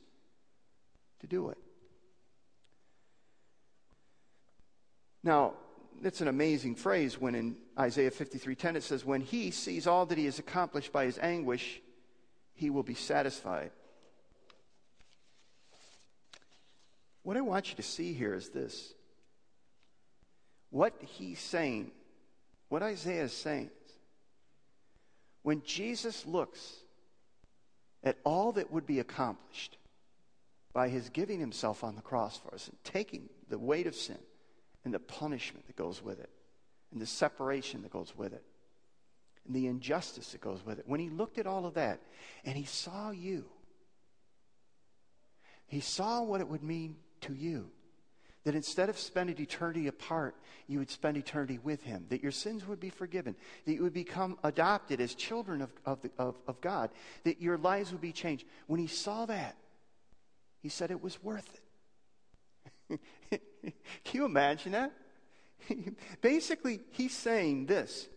to 1.21 1.27
do 1.27 1.49
it. 1.49 1.57
Now, 5.23 5.53
it's 6.03 6.21
an 6.21 6.27
amazing 6.27 6.75
phrase 6.75 7.19
when 7.19 7.33
in 7.33 7.55
Isaiah 7.79 8.11
53:10 8.11 8.75
it 8.75 8.83
says, 8.83 9.03
When 9.03 9.21
he 9.21 9.49
sees 9.49 9.87
all 9.87 10.05
that 10.05 10.19
he 10.19 10.25
has 10.25 10.37
accomplished 10.37 10.93
by 10.93 11.05
his 11.05 11.17
anguish, 11.17 11.81
he 12.57 12.69
will 12.71 12.83
be 12.83 12.95
satisfied. 12.95 13.71
What 17.23 17.37
I 17.37 17.41
want 17.41 17.69
you 17.69 17.75
to 17.75 17.83
see 17.83 18.13
here 18.13 18.33
is 18.33 18.49
this. 18.49 18.93
What 20.71 20.93
he's 20.99 21.39
saying, 21.39 21.91
what 22.67 22.81
Isaiah 22.81 23.23
is 23.23 23.33
saying, 23.33 23.69
when 25.43 25.61
Jesus 25.63 26.25
looks 26.25 26.73
at 28.03 28.17
all 28.23 28.51
that 28.53 28.71
would 28.71 28.85
be 28.85 28.99
accomplished 28.99 29.77
by 30.73 30.89
his 30.89 31.09
giving 31.09 31.39
himself 31.39 31.83
on 31.83 31.95
the 31.95 32.01
cross 32.01 32.37
for 32.37 32.53
us 32.53 32.67
and 32.67 32.77
taking 32.83 33.29
the 33.49 33.59
weight 33.59 33.87
of 33.87 33.95
sin 33.95 34.17
and 34.83 34.93
the 34.93 34.99
punishment 34.99 35.65
that 35.67 35.75
goes 35.75 36.03
with 36.03 36.19
it 36.19 36.29
and 36.91 36.99
the 36.99 37.05
separation 37.05 37.83
that 37.83 37.91
goes 37.91 38.13
with 38.17 38.33
it 38.33 38.43
and 39.47 39.55
the 39.55 39.67
injustice 39.67 40.31
that 40.33 40.41
goes 40.41 40.65
with 40.65 40.79
it. 40.79 40.85
When 40.87 40.99
he 40.99 41.09
looked 41.09 41.37
at 41.37 41.47
all 41.47 41.65
of 41.65 41.75
that 41.75 42.01
and 42.45 42.55
he 42.55 42.65
saw 42.65 43.11
you, 43.11 43.45
he 45.67 45.79
saw 45.79 46.21
what 46.21 46.41
it 46.41 46.47
would 46.47 46.63
mean 46.63 46.97
to 47.21 47.33
you. 47.33 47.69
That 48.43 48.55
instead 48.55 48.87
of 48.87 48.97
spending 48.97 49.37
eternity 49.39 49.87
apart, 49.87 50.35
you 50.67 50.79
would 50.79 50.89
spend 50.89 51.17
eternity 51.17 51.59
with 51.61 51.83
him. 51.83 52.05
That 52.07 52.23
your 52.23 52.31
sins 52.31 52.65
would 52.65 52.79
be 52.79 52.89
forgiven. 52.89 53.35
That 53.65 53.73
you 53.73 53.83
would 53.83 53.93
become 53.93 54.37
adopted 54.41 55.01
as 55.01 55.15
children 55.15 55.61
of, 55.61 55.69
of, 55.85 56.01
the, 56.01 56.11
of, 56.17 56.37
of 56.47 56.61
God. 56.61 56.91
That 57.25 57.41
your 57.41 57.57
lives 57.57 57.91
would 57.91 57.99
be 57.99 58.13
changed. 58.13 58.45
When 58.67 58.79
he 58.79 58.87
saw 58.87 59.25
that, 59.25 59.57
he 60.61 60.69
said 60.69 60.91
it 60.91 61.03
was 61.03 61.21
worth 61.21 61.49
it. 62.89 62.99
Can 64.05 64.19
you 64.19 64.25
imagine 64.25 64.71
that? 64.71 64.93
Basically, 66.21 66.79
he's 66.91 67.13
saying 67.13 67.65
this 67.65 68.07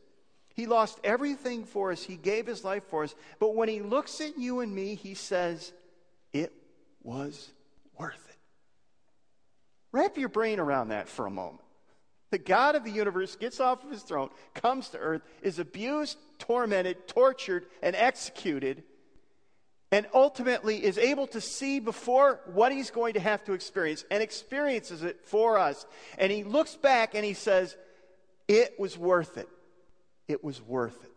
he 0.55 0.67
lost 0.67 1.01
everything 1.05 1.65
for 1.65 1.93
us. 1.93 2.03
He 2.03 2.17
gave 2.17 2.47
his 2.47 2.65
life 2.65 2.85
for 2.91 3.05
us. 3.05 3.15
But 3.39 3.55
when 3.55 3.69
he 3.69 3.81
looks 3.81 4.21
at 4.21 4.39
you 4.39 4.61
and 4.61 4.75
me, 4.75 4.95
he 4.95 5.15
says, 5.15 5.73
It 6.33 6.53
was 7.03 7.51
worth 7.99 8.29
it. 8.29 8.37
Wrap 9.93 10.17
your 10.17 10.29
brain 10.29 10.61
around 10.61 10.89
that 10.89 11.09
for 11.09 11.27
a 11.27 11.31
moment. 11.31 11.63
The 12.31 12.39
God 12.39 12.77
of 12.77 12.85
the 12.85 12.91
universe 12.91 13.35
gets 13.35 13.59
off 13.59 13.85
of 13.85 13.91
his 13.91 14.03
throne, 14.03 14.31
comes 14.55 14.91
to 14.91 14.99
earth, 14.99 15.23
is 15.43 15.59
abused, 15.59 16.17
tormented, 16.39 17.09
tortured, 17.09 17.67
and 17.83 17.97
executed, 17.97 18.85
and 19.91 20.07
ultimately 20.15 20.85
is 20.85 20.97
able 20.97 21.27
to 21.29 21.41
see 21.41 21.81
before 21.81 22.41
what 22.53 22.71
he's 22.71 22.93
going 22.93 23.15
to 23.15 23.21
have 23.21 23.43
to 23.45 23.53
experience 23.53 24.05
and 24.13 24.23
experiences 24.23 25.03
it 25.03 25.21
for 25.25 25.59
us. 25.59 25.87
And 26.19 26.31
he 26.31 26.45
looks 26.45 26.77
back 26.77 27.17
and 27.17 27.25
he 27.25 27.35
says, 27.35 27.77
It 28.47 28.79
was 28.79 28.97
worth 28.97 29.37
it. 29.37 29.49
It 30.31 30.45
was 30.45 30.63
worth 30.63 31.03
it. 31.03 31.11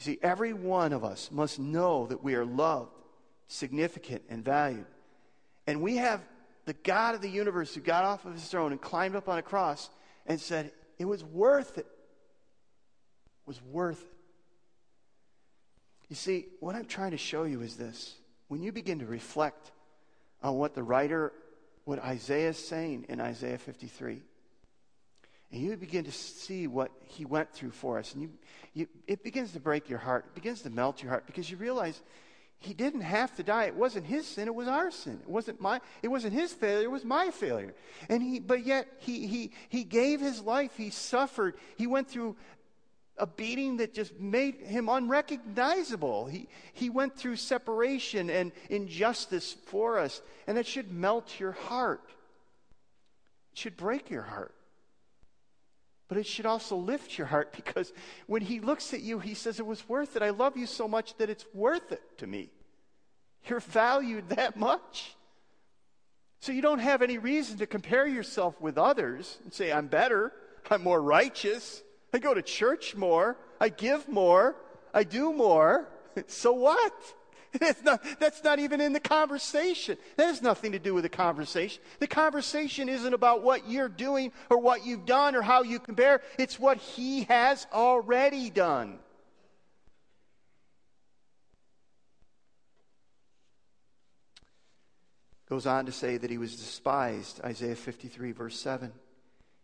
You 0.00 0.04
see, 0.04 0.18
every 0.20 0.52
one 0.52 0.92
of 0.92 1.04
us 1.04 1.30
must 1.30 1.60
know 1.60 2.08
that 2.08 2.24
we 2.24 2.34
are 2.34 2.44
loved, 2.44 2.90
significant, 3.46 4.22
and 4.28 4.44
valued. 4.44 4.86
And 5.68 5.80
we 5.80 5.98
have 5.98 6.20
the 6.64 6.72
God 6.72 7.14
of 7.14 7.22
the 7.22 7.30
universe 7.30 7.72
who 7.72 7.80
got 7.80 8.04
off 8.04 8.24
of 8.24 8.32
his 8.32 8.44
throne 8.48 8.72
and 8.72 8.80
climbed 8.80 9.14
up 9.14 9.28
on 9.28 9.38
a 9.38 9.42
cross 9.42 9.90
and 10.26 10.40
said, 10.40 10.72
It 10.98 11.04
was 11.04 11.22
worth 11.22 11.78
it. 11.78 11.86
It 11.86 13.46
was 13.46 13.62
worth 13.62 14.02
it. 14.02 14.16
You 16.08 16.16
see, 16.16 16.46
what 16.58 16.74
I'm 16.74 16.86
trying 16.86 17.12
to 17.12 17.16
show 17.16 17.44
you 17.44 17.62
is 17.62 17.76
this. 17.76 18.16
When 18.48 18.60
you 18.60 18.72
begin 18.72 18.98
to 18.98 19.06
reflect 19.06 19.70
on 20.42 20.56
what 20.56 20.74
the 20.74 20.82
writer, 20.82 21.32
what 21.84 22.00
Isaiah 22.00 22.48
is 22.48 22.58
saying 22.58 23.06
in 23.08 23.20
Isaiah 23.20 23.58
53, 23.58 24.22
and 25.52 25.60
you 25.60 25.76
begin 25.76 26.04
to 26.04 26.12
see 26.12 26.66
what 26.66 26.90
he 27.04 27.24
went 27.24 27.52
through 27.52 27.72
for 27.72 27.98
us, 27.98 28.12
and 28.12 28.22
you, 28.22 28.30
you, 28.72 28.86
it 29.06 29.24
begins 29.24 29.52
to 29.52 29.60
break 29.60 29.88
your 29.88 29.98
heart, 29.98 30.26
it 30.28 30.34
begins 30.34 30.62
to 30.62 30.70
melt 30.70 31.02
your 31.02 31.10
heart 31.10 31.26
because 31.26 31.50
you 31.50 31.56
realize 31.56 32.00
he 32.58 32.74
didn't 32.74 33.00
have 33.00 33.34
to 33.36 33.42
die. 33.42 33.64
It 33.64 33.74
wasn't 33.74 34.06
his 34.06 34.26
sin, 34.26 34.46
it 34.46 34.54
was 34.54 34.68
our 34.68 34.90
sin. 34.90 35.18
It 35.22 35.28
wasn't 35.28 35.60
my 35.62 35.80
it 36.02 36.08
wasn't 36.08 36.34
his 36.34 36.52
failure, 36.52 36.84
it 36.84 36.90
was 36.90 37.04
my 37.04 37.30
failure. 37.30 37.74
And 38.08 38.22
he 38.22 38.38
but 38.38 38.66
yet 38.66 38.86
he 38.98 39.26
he 39.26 39.52
he 39.70 39.82
gave 39.82 40.20
his 40.20 40.42
life, 40.42 40.72
he 40.76 40.90
suffered. 40.90 41.54
He 41.76 41.86
went 41.86 42.08
through 42.08 42.36
a 43.16 43.26
beating 43.26 43.78
that 43.78 43.94
just 43.94 44.18
made 44.18 44.56
him 44.56 44.88
unrecognizable. 44.88 46.26
He, 46.26 46.48
he 46.72 46.90
went 46.90 47.16
through 47.16 47.36
separation 47.36 48.30
and 48.30 48.50
injustice 48.70 49.56
for 49.66 49.98
us, 49.98 50.22
and 50.46 50.56
it 50.58 50.66
should 50.66 50.90
melt 50.90 51.38
your 51.38 51.52
heart. 51.52 52.02
It 53.52 53.58
should 53.58 53.76
break 53.76 54.10
your 54.10 54.22
heart. 54.22 54.54
But 56.10 56.18
it 56.18 56.26
should 56.26 56.44
also 56.44 56.76
lift 56.76 57.16
your 57.16 57.28
heart 57.28 57.52
because 57.56 57.94
when 58.26 58.42
he 58.42 58.60
looks 58.60 58.92
at 58.92 59.00
you, 59.00 59.20
he 59.20 59.32
says, 59.32 59.58
It 59.58 59.64
was 59.64 59.88
worth 59.88 60.16
it. 60.16 60.22
I 60.22 60.30
love 60.30 60.58
you 60.58 60.66
so 60.66 60.86
much 60.86 61.16
that 61.16 61.30
it's 61.30 61.46
worth 61.54 61.92
it 61.92 62.02
to 62.18 62.26
me. 62.26 62.50
You're 63.48 63.60
valued 63.60 64.28
that 64.30 64.56
much. 64.56 65.14
So 66.40 66.52
you 66.52 66.62
don't 66.62 66.80
have 66.80 67.00
any 67.00 67.18
reason 67.18 67.58
to 67.58 67.66
compare 67.66 68.06
yourself 68.06 68.60
with 68.60 68.76
others 68.76 69.38
and 69.44 69.52
say, 69.52 69.72
I'm 69.72 69.86
better, 69.86 70.32
I'm 70.70 70.82
more 70.82 71.00
righteous. 71.00 71.82
I 72.12 72.18
go 72.18 72.34
to 72.34 72.42
church 72.42 72.96
more. 72.96 73.36
I 73.60 73.68
give 73.68 74.08
more. 74.08 74.56
I 74.92 75.04
do 75.04 75.32
more. 75.32 75.88
So 76.26 76.52
what? 76.52 76.92
That's 77.58 77.82
not, 77.82 78.04
that's 78.20 78.44
not 78.44 78.58
even 78.58 78.80
in 78.80 78.92
the 78.92 79.00
conversation. 79.00 79.98
That 80.16 80.26
has 80.26 80.40
nothing 80.40 80.72
to 80.72 80.78
do 80.78 80.94
with 80.94 81.02
the 81.02 81.08
conversation. 81.08 81.82
The 81.98 82.06
conversation 82.06 82.88
isn't 82.88 83.12
about 83.12 83.42
what 83.42 83.68
you're 83.68 83.88
doing 83.88 84.32
or 84.48 84.58
what 84.58 84.86
you've 84.86 85.04
done 85.04 85.34
or 85.34 85.42
how 85.42 85.62
you 85.62 85.80
compare. 85.80 86.22
It's 86.38 86.60
what 86.60 86.78
he 86.78 87.24
has 87.24 87.66
already 87.72 88.50
done. 88.50 88.98
Goes 95.48 95.66
on 95.66 95.86
to 95.86 95.92
say 95.92 96.16
that 96.16 96.30
he 96.30 96.38
was 96.38 96.54
despised, 96.54 97.40
Isaiah 97.44 97.74
53, 97.74 98.30
verse 98.30 98.58
7. 98.60 98.92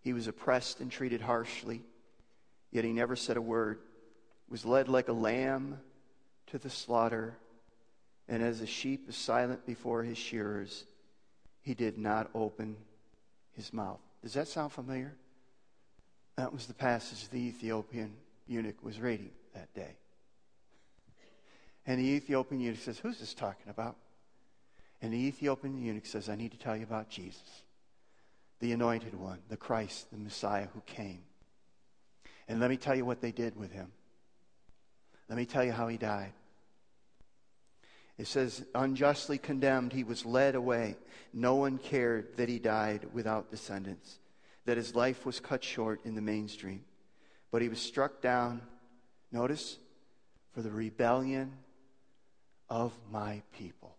He 0.00 0.12
was 0.12 0.26
oppressed 0.26 0.80
and 0.80 0.90
treated 0.90 1.20
harshly 1.20 1.84
Yet 2.76 2.84
he 2.84 2.92
never 2.92 3.16
said 3.16 3.38
a 3.38 3.42
word, 3.42 3.78
was 4.50 4.66
led 4.66 4.88
like 4.88 5.08
a 5.08 5.14
lamb 5.14 5.80
to 6.48 6.58
the 6.58 6.68
slaughter, 6.68 7.38
and 8.28 8.42
as 8.42 8.60
a 8.60 8.66
sheep 8.66 9.08
is 9.08 9.16
silent 9.16 9.64
before 9.66 10.02
his 10.02 10.18
shearers, 10.18 10.84
he 11.62 11.74
did 11.74 11.98
not 11.98 12.30
open 12.34 12.76
his 13.52 13.72
mouth. 13.72 14.00
Does 14.22 14.34
that 14.34 14.48
sound 14.48 14.72
familiar? 14.72 15.14
That 16.36 16.52
was 16.52 16.66
the 16.66 16.74
passage 16.74 17.28
the 17.28 17.38
Ethiopian 17.38 18.12
eunuch 18.46 18.82
was 18.82 19.00
reading 19.00 19.30
that 19.54 19.72
day. 19.74 19.96
And 21.86 22.00
the 22.00 22.04
Ethiopian 22.04 22.60
eunuch 22.60 22.80
says, 22.80 22.98
Who's 22.98 23.18
this 23.18 23.32
talking 23.32 23.70
about? 23.70 23.96
And 25.00 25.12
the 25.12 25.18
Ethiopian 25.18 25.80
eunuch 25.80 26.06
says, 26.06 26.28
I 26.28 26.34
need 26.34 26.50
to 26.50 26.58
tell 26.58 26.76
you 26.76 26.82
about 26.82 27.08
Jesus, 27.08 27.62
the 28.60 28.72
anointed 28.72 29.14
one, 29.14 29.38
the 29.48 29.56
Christ, 29.56 30.10
the 30.10 30.18
Messiah 30.18 30.66
who 30.74 30.80
came. 30.80 31.20
And 32.48 32.60
let 32.60 32.70
me 32.70 32.76
tell 32.76 32.94
you 32.94 33.04
what 33.04 33.20
they 33.20 33.32
did 33.32 33.56
with 33.56 33.72
him. 33.72 33.92
Let 35.28 35.36
me 35.38 35.46
tell 35.46 35.64
you 35.64 35.72
how 35.72 35.88
he 35.88 35.96
died. 35.96 36.32
It 38.18 38.26
says, 38.26 38.64
unjustly 38.74 39.38
condemned, 39.38 39.92
he 39.92 40.04
was 40.04 40.24
led 40.24 40.54
away. 40.54 40.96
No 41.32 41.56
one 41.56 41.78
cared 41.78 42.36
that 42.36 42.48
he 42.48 42.58
died 42.58 43.08
without 43.12 43.50
descendants, 43.50 44.18
that 44.64 44.78
his 44.78 44.94
life 44.94 45.26
was 45.26 45.38
cut 45.38 45.62
short 45.62 46.00
in 46.04 46.14
the 46.14 46.22
mainstream. 46.22 46.84
But 47.50 47.62
he 47.62 47.68
was 47.68 47.80
struck 47.80 48.22
down, 48.22 48.62
notice, 49.30 49.76
for 50.54 50.62
the 50.62 50.70
rebellion 50.70 51.52
of 52.70 52.92
my 53.10 53.42
people. 53.52 53.96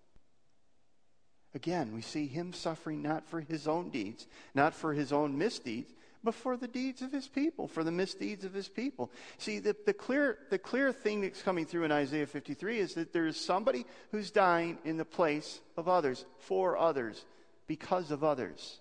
Again, 1.54 1.94
we 1.94 2.02
see 2.02 2.28
him 2.28 2.54
suffering 2.54 3.02
not 3.02 3.28
for 3.28 3.42
his 3.42 3.68
own 3.68 3.90
deeds, 3.90 4.28
not 4.54 4.74
for 4.74 4.94
his 4.94 5.14
own 5.14 5.38
misdeeds, 5.38 5.94
but 6.28 6.36
for 6.36 6.58
the 6.58 6.68
deeds 6.68 7.02
of 7.02 7.10
his 7.10 7.26
people, 7.26 7.70
for 7.70 7.86
the 7.86 7.92
misdeeds 7.92 8.44
of 8.44 8.54
his 8.54 8.68
people. 8.68 9.10
See, 9.38 9.60
the, 9.60 9.74
the, 9.86 9.94
clear, 9.94 10.38
the 10.50 10.60
clear 10.60 10.92
thing 10.92 11.22
that's 11.22 11.42
coming 11.42 11.66
through 11.66 11.86
in 11.86 11.92
Isaiah 11.94 12.28
53 12.28 12.80
is 12.80 12.96
that 12.96 13.14
there 13.14 13.28
is 13.28 13.40
somebody 13.40 13.86
who's 14.12 14.30
dying 14.30 14.78
in 14.84 14.98
the 14.98 15.06
place 15.06 15.62
of 15.78 15.88
others, 15.88 16.26
for 16.40 16.78
others, 16.78 17.24
because 17.66 18.12
of 18.12 18.26
others. 18.26 18.80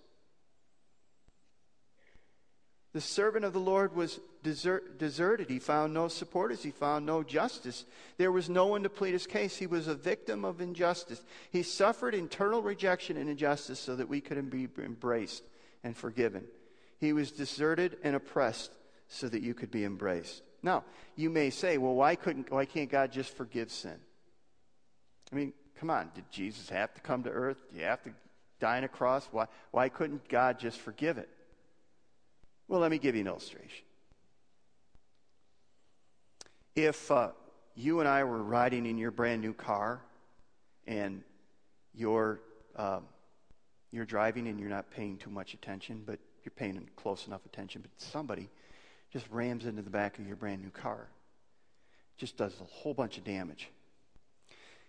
The 2.95 3.01
servant 3.01 3.45
of 3.45 3.53
the 3.53 3.61
Lord 3.61 3.95
was 3.95 4.19
desert, 4.43 4.99
deserted. 4.99 5.49
He 5.49 5.61
found 5.61 5.95
no 5.95 6.09
supporters. 6.09 6.65
He 6.65 6.73
found 6.73 7.07
no 7.07 7.23
justice. 7.23 7.85
There 8.17 8.33
was 8.33 8.51
no 8.51 8.67
one 8.67 8.83
to 8.83 8.89
plead 8.89 9.13
his 9.13 9.29
case. 9.29 9.57
He 9.57 9.69
was 9.69 9.87
a 9.87 9.95
victim 9.95 10.45
of 10.45 10.61
injustice. 10.61 11.23
He 11.53 11.63
suffered 11.63 12.13
internal 12.13 12.61
rejection 12.61 13.17
and 13.17 13.31
injustice 13.31 13.79
so 13.79 13.95
that 13.95 14.09
we 14.09 14.21
could 14.21 14.51
be 14.51 14.67
embraced 14.83 15.45
and 15.85 15.97
forgiven. 15.97 16.47
He 16.99 17.13
was 17.13 17.31
deserted 17.31 17.99
and 18.03 18.17
oppressed 18.17 18.73
so 19.09 19.29
that 19.29 19.43
you 19.43 19.55
could 19.55 19.71
be 19.71 19.85
embraced. 19.85 20.43
Now, 20.63 20.85
you 21.15 21.31
may 21.31 21.51
say, 21.51 21.79
well, 21.79 21.95
why, 21.95 22.17
couldn't, 22.17 22.51
why 22.51 22.65
can't 22.65 22.91
God 22.91 23.13
just 23.13 23.37
forgive 23.37 23.71
sin? 23.71 23.99
I 25.33 25.37
mean, 25.37 25.53
come 25.79 25.91
on, 25.91 26.11
did 26.15 26.25
Jesus 26.31 26.69
have 26.71 26.95
to 26.95 27.01
come 27.01 27.23
to 27.25 27.31
earth? 27.31 27.59
Do 27.71 27.79
you 27.79 27.85
have 27.85 28.03
to 28.05 28.11
die 28.61 28.79
on 28.79 28.85
a 28.85 28.89
cross? 28.89 29.29
Why, 29.31 29.47
why 29.71 29.89
couldn't 29.89 30.29
God 30.29 30.59
just 30.59 30.81
forgive 30.81 31.19
it? 31.19 31.29
Well, 32.69 32.81
let 32.81 32.91
me 32.91 32.99
give 32.99 33.15
you 33.15 33.21
an 33.21 33.29
illustration. 33.29 33.85
If 36.75 37.11
uh, 37.11 37.31
you 37.75 38.01
and 38.01 38.09
I 38.09 38.25
were 38.25 38.43
riding 38.43 38.87
in 38.87 38.99
your 38.99 39.11
brand 39.11 39.41
new 39.41 39.53
car 39.53 40.01
and 40.87 41.23
you're, 41.95 42.41
um, 42.75 43.05
you're 43.93 44.05
driving 44.05 44.49
and 44.49 44.59
you're 44.59 44.69
not 44.69 44.91
paying 44.91 45.17
too 45.17 45.31
much 45.31 45.55
attention, 45.55 46.03
but 46.05 46.19
you're 46.47 46.53
paying 46.53 46.89
close 46.97 47.27
enough 47.27 47.45
attention, 47.45 47.83
but 47.83 47.91
somebody 47.97 48.49
just 49.13 49.27
rams 49.31 49.67
into 49.67 49.83
the 49.83 49.91
back 49.91 50.19
of 50.19 50.27
your 50.27 50.37
brand 50.37 50.63
new 50.63 50.71
car. 50.71 51.09
Just 52.17 52.37
does 52.37 52.55
a 52.61 52.65
whole 52.65 52.95
bunch 52.95 53.19
of 53.19 53.25
damage. 53.25 53.69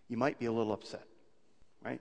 You 0.07 0.17
might 0.17 0.39
be 0.39 0.45
a 0.45 0.51
little 0.51 0.71
upset, 0.71 1.05
right? 1.83 1.99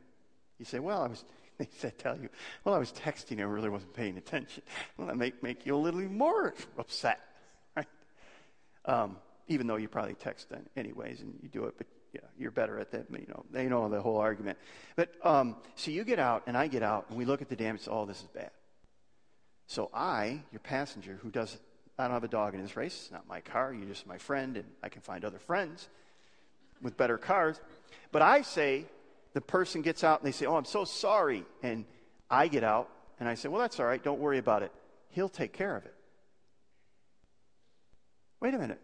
You 0.58 0.64
say, 0.66 0.78
well, 0.78 1.02
I 1.02 1.08
was, 1.08 1.24
they 1.58 1.68
said, 1.78 1.98
tell 1.98 2.18
you, 2.18 2.28
well, 2.64 2.74
I 2.74 2.78
was 2.78 2.92
texting, 2.92 3.40
I 3.40 3.44
really 3.44 3.70
wasn't 3.70 3.94
paying 3.94 4.18
attention. 4.18 4.62
Well, 4.98 5.08
that 5.08 5.16
make, 5.16 5.42
make 5.42 5.66
you 5.66 5.74
a 5.74 5.76
little 5.76 6.00
more 6.02 6.54
upset, 6.78 7.18
right? 7.76 7.86
Um, 8.84 9.16
even 9.48 9.66
though 9.66 9.76
you 9.76 9.88
probably 9.88 10.14
text 10.14 10.48
anyways 10.76 11.22
and 11.22 11.38
you 11.42 11.48
do 11.48 11.64
it, 11.64 11.74
but 11.78 11.86
yeah, 12.12 12.20
you're 12.38 12.50
better 12.50 12.78
at 12.78 12.90
that. 12.92 13.06
You 13.10 13.26
know, 13.28 13.44
they 13.50 13.66
know 13.66 13.88
the 13.88 14.00
whole 14.00 14.18
argument. 14.18 14.58
But 14.96 15.14
um, 15.22 15.56
so 15.74 15.90
you 15.90 16.04
get 16.04 16.18
out 16.18 16.44
and 16.46 16.56
I 16.56 16.66
get 16.66 16.82
out 16.82 17.06
and 17.08 17.18
we 17.18 17.24
look 17.24 17.42
at 17.42 17.48
the 17.48 17.56
damage. 17.56 17.82
Oh, 17.88 18.06
this 18.06 18.18
is 18.18 18.28
bad. 18.28 18.50
So 19.66 19.90
I, 19.92 20.42
your 20.52 20.60
passenger, 20.60 21.18
who 21.22 21.30
does, 21.30 21.58
I 21.98 22.04
don't 22.04 22.12
have 22.12 22.24
a 22.24 22.28
dog 22.28 22.54
in 22.54 22.62
this 22.62 22.76
race, 22.76 23.00
it's 23.02 23.12
not 23.12 23.26
my 23.28 23.40
car, 23.40 23.74
you're 23.74 23.88
just 23.88 24.06
my 24.06 24.18
friend, 24.18 24.56
and 24.56 24.66
I 24.82 24.88
can 24.88 25.02
find 25.02 25.24
other 25.24 25.38
friends 25.38 25.88
with 26.80 26.96
better 26.96 27.18
cars. 27.18 27.60
But 28.12 28.22
I 28.22 28.42
say, 28.42 28.86
the 29.32 29.40
person 29.40 29.82
gets 29.82 30.02
out 30.04 30.20
and 30.20 30.26
they 30.26 30.32
say, 30.32 30.46
Oh, 30.46 30.56
I'm 30.56 30.64
so 30.64 30.84
sorry. 30.84 31.44
And 31.62 31.84
I 32.30 32.48
get 32.48 32.64
out 32.64 32.88
and 33.20 33.28
I 33.28 33.34
say, 33.34 33.48
Well, 33.48 33.60
that's 33.60 33.78
all 33.78 33.86
right, 33.86 34.02
don't 34.02 34.20
worry 34.20 34.38
about 34.38 34.62
it. 34.62 34.72
He'll 35.10 35.28
take 35.28 35.52
care 35.52 35.76
of 35.76 35.84
it. 35.84 35.94
Wait 38.40 38.54
a 38.54 38.58
minute. 38.58 38.80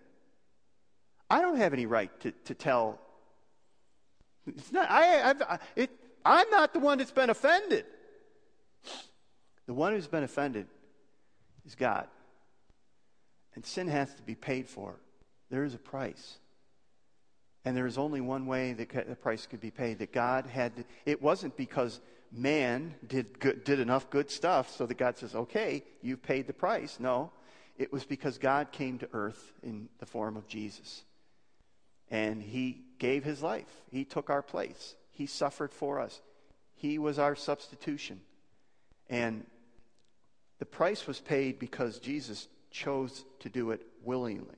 I 1.31 1.41
don't 1.41 1.57
have 1.57 1.73
any 1.73 1.87
right 1.87 2.11
to, 2.21 2.33
to 2.33 2.55
tell. 2.55 2.99
It's 4.47 4.73
not, 4.73 4.91
I, 4.91 5.31
I've, 5.31 5.43
I, 5.43 5.59
it, 5.77 5.91
I'm 6.25 6.51
not 6.51 6.73
the 6.73 6.81
one 6.81 6.99
that's 6.99 7.11
been 7.11 7.31
offended. 7.31 7.87
The 9.67 9.75
one 9.75 9.93
who's 9.93 10.07
been 10.07 10.25
offended 10.25 10.67
is 11.65 11.75
God. 11.75 12.09
And 13.55 13.65
sin 13.65 13.89
has 13.89 14.13
to 14.15 14.23
be 14.23 14.35
paid 14.35 14.69
for. 14.69 14.97
There 15.51 15.65
is 15.65 15.75
a 15.75 15.79
price. 15.79 16.39
And 17.65 17.77
there 17.77 17.87
is 17.87 17.99
only 17.99 18.21
one 18.21 18.47
way 18.47 18.73
that 18.73 19.09
the 19.09 19.15
price 19.15 19.47
could 19.47 19.61
be 19.61 19.71
paid. 19.71 19.99
That 19.99 20.13
God 20.13 20.47
had, 20.47 20.77
to, 20.77 20.85
it 21.07 21.23
wasn't 21.23 21.57
because 21.57 22.01
man 22.33 22.95
did, 23.07 23.39
good, 23.39 23.63
did 23.65 23.79
enough 23.79 24.11
good 24.11 24.31
stuff 24.31 24.75
so 24.75 24.87
that 24.87 24.97
God 24.97 25.17
says, 25.19 25.35
okay, 25.35 25.85
you've 26.01 26.23
paid 26.23 26.47
the 26.47 26.53
price. 26.53 26.99
No, 26.99 27.31
it 27.77 27.93
was 27.93 28.05
because 28.05 28.39
God 28.39 28.73
came 28.73 28.99
to 28.99 29.09
earth 29.13 29.53
in 29.63 29.89
the 29.99 30.07
form 30.07 30.37
of 30.37 30.49
Jesus. 30.49 31.05
And 32.11 32.43
he 32.43 32.83
gave 32.99 33.25
his 33.25 33.43
life, 33.43 33.71
he 33.91 34.05
took 34.05 34.29
our 34.29 34.43
place, 34.43 34.97
he 35.11 35.27
suffered 35.27 35.73
for 35.73 35.99
us, 35.99 36.21
he 36.75 36.99
was 36.99 37.19
our 37.19 37.35
substitution. 37.35 38.21
And 39.09 39.45
the 40.63 40.67
price 40.67 41.09
was 41.09 41.19
paid 41.19 41.59
because 41.59 41.99
Jesus 41.99 42.47
chose 42.71 43.25
to 43.41 43.49
do 43.49 43.73
it 43.73 43.85
willingly. 44.05 44.55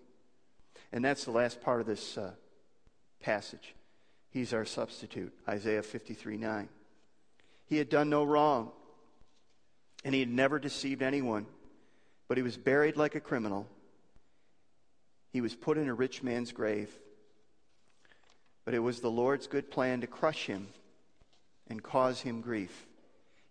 And 0.92 1.02
that's 1.02 1.24
the 1.24 1.30
last 1.30 1.62
part 1.62 1.80
of 1.80 1.86
this 1.86 2.18
uh, 2.18 2.32
passage. 3.20 3.74
He's 4.28 4.52
our 4.52 4.66
substitute, 4.66 5.32
Isaiah 5.48 5.82
53 5.82 6.36
9. 6.36 6.68
He 7.64 7.78
had 7.78 7.88
done 7.88 8.10
no 8.10 8.22
wrong, 8.22 8.70
and 10.04 10.12
he 10.12 10.20
had 10.20 10.28
never 10.28 10.58
deceived 10.58 11.00
anyone, 11.00 11.46
but 12.28 12.36
he 12.36 12.42
was 12.42 12.58
buried 12.58 12.98
like 12.98 13.14
a 13.14 13.20
criminal. 13.20 13.66
He 15.32 15.40
was 15.40 15.54
put 15.54 15.78
in 15.78 15.88
a 15.88 15.94
rich 15.94 16.22
man's 16.22 16.52
grave, 16.52 16.90
but 18.66 18.74
it 18.74 18.80
was 18.80 19.00
the 19.00 19.10
Lord's 19.10 19.46
good 19.46 19.70
plan 19.70 20.02
to 20.02 20.06
crush 20.06 20.44
him 20.44 20.68
and 21.70 21.82
cause 21.82 22.20
him 22.20 22.42
grief. 22.42 22.84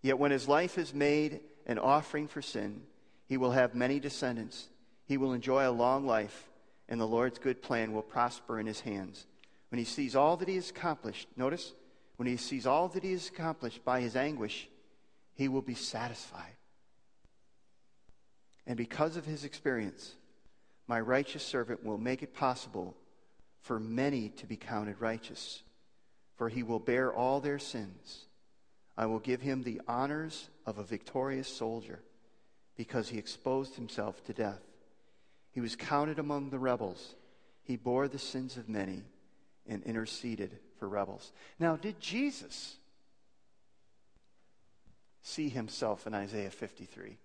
Yet 0.02 0.20
when 0.20 0.30
his 0.30 0.46
life 0.46 0.78
is 0.78 0.94
made 0.94 1.40
an 1.66 1.78
offering 1.78 2.28
for 2.28 2.42
sin, 2.42 2.82
he 3.26 3.36
will 3.36 3.52
have 3.52 3.74
many 3.74 4.00
descendants. 4.00 4.68
He 5.06 5.16
will 5.16 5.32
enjoy 5.32 5.68
a 5.68 5.70
long 5.70 6.06
life, 6.06 6.48
and 6.88 7.00
the 7.00 7.06
Lord's 7.06 7.38
good 7.38 7.62
plan 7.62 7.92
will 7.92 8.02
prosper 8.02 8.58
in 8.58 8.66
his 8.66 8.80
hands. 8.80 9.26
When 9.70 9.78
he 9.78 9.84
sees 9.84 10.14
all 10.14 10.36
that 10.36 10.48
he 10.48 10.54
has 10.56 10.70
accomplished, 10.70 11.28
notice, 11.36 11.72
when 12.16 12.28
he 12.28 12.36
sees 12.36 12.66
all 12.66 12.88
that 12.88 13.02
he 13.02 13.12
has 13.12 13.28
accomplished 13.28 13.84
by 13.84 14.00
his 14.00 14.16
anguish, 14.16 14.68
he 15.34 15.48
will 15.48 15.62
be 15.62 15.74
satisfied. 15.74 16.56
And 18.66 18.76
because 18.76 19.16
of 19.16 19.24
his 19.24 19.44
experience, 19.44 20.14
my 20.86 21.00
righteous 21.00 21.42
servant 21.42 21.84
will 21.84 21.98
make 21.98 22.22
it 22.22 22.34
possible 22.34 22.96
for 23.60 23.80
many 23.80 24.28
to 24.28 24.46
be 24.46 24.56
counted 24.56 25.00
righteous, 25.00 25.62
for 26.36 26.48
he 26.48 26.62
will 26.62 26.78
bear 26.78 27.12
all 27.12 27.40
their 27.40 27.58
sins. 27.58 28.26
I 28.96 29.06
will 29.06 29.18
give 29.18 29.40
him 29.40 29.62
the 29.62 29.80
honors 29.88 30.48
of 30.66 30.78
a 30.78 30.84
victorious 30.84 31.48
soldier, 31.48 32.00
because 32.76 33.08
he 33.08 33.18
exposed 33.18 33.74
himself 33.74 34.22
to 34.24 34.32
death. 34.32 34.62
He 35.52 35.60
was 35.60 35.76
counted 35.76 36.18
among 36.18 36.50
the 36.50 36.58
rebels. 36.58 37.14
He 37.62 37.76
bore 37.76 38.08
the 38.08 38.18
sins 38.18 38.56
of 38.56 38.68
many 38.68 39.02
and 39.66 39.82
interceded 39.84 40.58
for 40.78 40.88
rebels. 40.88 41.32
Now, 41.58 41.76
did 41.76 42.00
Jesus 42.00 42.76
see 45.22 45.48
himself 45.48 46.06
in 46.06 46.14
Isaiah 46.14 46.50
53? 46.50 47.16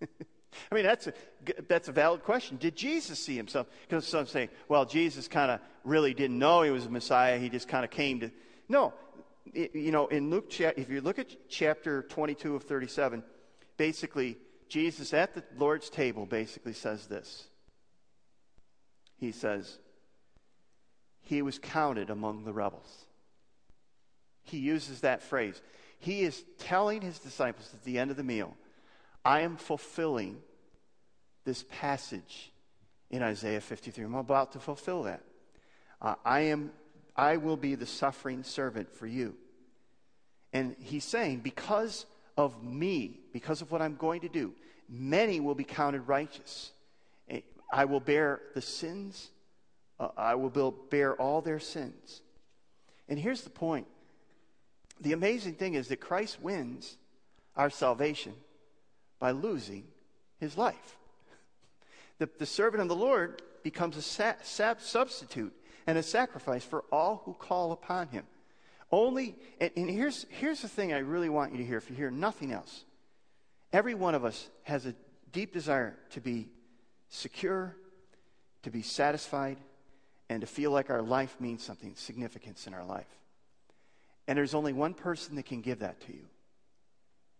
I 0.70 0.74
mean, 0.74 0.84
that's 0.84 1.06
a, 1.06 1.12
that's 1.68 1.88
a 1.88 1.92
valid 1.92 2.22
question. 2.22 2.56
Did 2.56 2.76
Jesus 2.76 3.18
see 3.18 3.36
himself? 3.36 3.66
Because 3.86 4.06
some 4.06 4.26
say, 4.26 4.50
well, 4.68 4.84
Jesus 4.84 5.28
kind 5.28 5.50
of 5.50 5.60
really 5.84 6.14
didn't 6.14 6.38
know 6.38 6.62
he 6.62 6.70
was 6.70 6.86
a 6.86 6.90
Messiah. 6.90 7.38
He 7.38 7.48
just 7.48 7.68
kind 7.68 7.84
of 7.84 7.90
came 7.90 8.20
to. 8.20 8.30
No. 8.68 8.92
You 9.54 9.90
know, 9.90 10.06
in 10.08 10.30
Luke, 10.30 10.52
if 10.60 10.90
you 10.90 11.00
look 11.00 11.18
at 11.18 11.34
chapter 11.48 12.02
22 12.02 12.56
of 12.56 12.64
37, 12.64 13.22
basically, 13.76 14.36
Jesus 14.68 15.14
at 15.14 15.34
the 15.34 15.42
Lord's 15.56 15.88
table 15.90 16.26
basically 16.26 16.72
says 16.72 17.06
this. 17.06 17.46
He 19.16 19.32
says, 19.32 19.78
he 21.20 21.42
was 21.42 21.58
counted 21.58 22.10
among 22.10 22.44
the 22.44 22.52
rebels. 22.52 23.06
He 24.42 24.58
uses 24.58 25.00
that 25.00 25.22
phrase. 25.22 25.60
He 25.98 26.22
is 26.22 26.44
telling 26.58 27.02
his 27.02 27.18
disciples 27.18 27.70
at 27.74 27.84
the 27.84 27.98
end 27.98 28.10
of 28.10 28.16
the 28.16 28.24
meal, 28.24 28.56
I 29.24 29.40
am 29.40 29.56
fulfilling 29.56 30.38
this 31.44 31.64
passage 31.70 32.52
in 33.10 33.22
Isaiah 33.22 33.60
53. 33.60 34.04
I'm 34.04 34.14
about 34.14 34.52
to 34.52 34.58
fulfill 34.58 35.02
that. 35.04 35.22
Uh, 36.00 36.14
I 36.24 36.40
am 36.40 36.70
I 37.18 37.36
will 37.36 37.56
be 37.56 37.74
the 37.74 37.86
suffering 37.86 38.42
servant 38.44 38.94
for 38.94 39.06
you. 39.06 39.34
And 40.52 40.74
he's 40.80 41.04
saying, 41.04 41.40
because 41.40 42.06
of 42.36 42.64
me, 42.64 43.20
because 43.32 43.60
of 43.60 43.70
what 43.70 43.82
I'm 43.82 43.96
going 43.96 44.22
to 44.22 44.28
do, 44.28 44.54
many 44.88 45.40
will 45.40 45.54
be 45.54 45.64
counted 45.64 46.02
righteous. 46.02 46.72
I 47.70 47.84
will 47.84 48.00
bear 48.00 48.40
the 48.54 48.62
sins 48.62 49.30
uh, 50.00 50.08
I 50.16 50.34
will 50.34 50.70
bear 50.90 51.14
all 51.14 51.40
their 51.40 51.60
sins. 51.60 52.22
And 53.08 53.18
here's 53.18 53.42
the 53.42 53.50
point 53.50 53.86
the 55.00 55.12
amazing 55.12 55.54
thing 55.54 55.74
is 55.74 55.88
that 55.88 56.00
Christ 56.00 56.40
wins 56.40 56.96
our 57.56 57.70
salvation 57.70 58.34
by 59.18 59.30
losing 59.32 59.84
his 60.40 60.56
life. 60.56 60.96
The, 62.18 62.28
the 62.36 62.46
servant 62.46 62.82
of 62.82 62.88
the 62.88 62.96
Lord 62.96 63.42
becomes 63.62 63.96
a 63.96 64.02
sa- 64.02 64.34
substitute 64.80 65.52
and 65.88 65.96
a 65.96 66.02
sacrifice 66.02 66.62
for 66.62 66.84
all 66.92 67.22
who 67.24 67.32
call 67.32 67.72
upon 67.72 68.08
him. 68.08 68.24
Only, 68.92 69.34
and, 69.58 69.70
and 69.74 69.88
here's, 69.88 70.26
here's 70.28 70.60
the 70.60 70.68
thing 70.68 70.92
I 70.92 70.98
really 70.98 71.30
want 71.30 71.52
you 71.52 71.58
to 71.58 71.64
hear 71.64 71.78
if 71.78 71.88
you 71.88 71.96
hear 71.96 72.10
nothing 72.10 72.52
else. 72.52 72.84
Every 73.72 73.94
one 73.94 74.14
of 74.14 74.22
us 74.22 74.50
has 74.64 74.84
a 74.84 74.94
deep 75.32 75.54
desire 75.54 75.96
to 76.10 76.20
be 76.20 76.48
secure, 77.08 77.74
to 78.64 78.70
be 78.70 78.82
satisfied, 78.82 79.56
and 80.28 80.42
to 80.42 80.46
feel 80.46 80.70
like 80.70 80.90
our 80.90 81.00
life 81.00 81.34
means 81.40 81.62
something, 81.62 81.94
significance 81.96 82.66
in 82.66 82.74
our 82.74 82.84
life. 82.84 83.08
And 84.26 84.36
there's 84.36 84.54
only 84.54 84.74
one 84.74 84.92
person 84.92 85.36
that 85.36 85.46
can 85.46 85.62
give 85.62 85.78
that 85.78 86.02
to 86.02 86.12
you. 86.12 86.26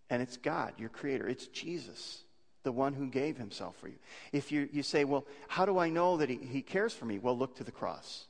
And 0.08 0.22
it's 0.22 0.38
God, 0.38 0.72
your 0.78 0.88
creator. 0.88 1.28
It's 1.28 1.48
Jesus, 1.48 2.22
the 2.62 2.72
one 2.72 2.94
who 2.94 3.08
gave 3.08 3.36
himself 3.36 3.76
for 3.76 3.88
you. 3.88 3.98
If 4.32 4.50
you, 4.50 4.70
you 4.72 4.82
say, 4.82 5.04
well, 5.04 5.26
how 5.48 5.66
do 5.66 5.78
I 5.78 5.90
know 5.90 6.16
that 6.16 6.30
he, 6.30 6.36
he 6.36 6.62
cares 6.62 6.94
for 6.94 7.04
me? 7.04 7.18
Well, 7.18 7.36
look 7.36 7.54
to 7.56 7.64
the 7.64 7.72
cross. 7.72 8.24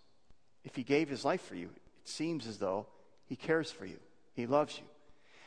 If 0.68 0.76
he 0.76 0.83
gave 0.83 1.09
his 1.09 1.24
life 1.24 1.40
for 1.40 1.54
you, 1.54 1.70
it 1.74 2.09
seems 2.09 2.46
as 2.46 2.59
though 2.59 2.85
he 3.24 3.37
cares 3.37 3.70
for 3.70 3.87
you. 3.87 3.98
He 4.35 4.46
loves 4.46 4.76
you. 4.76 4.85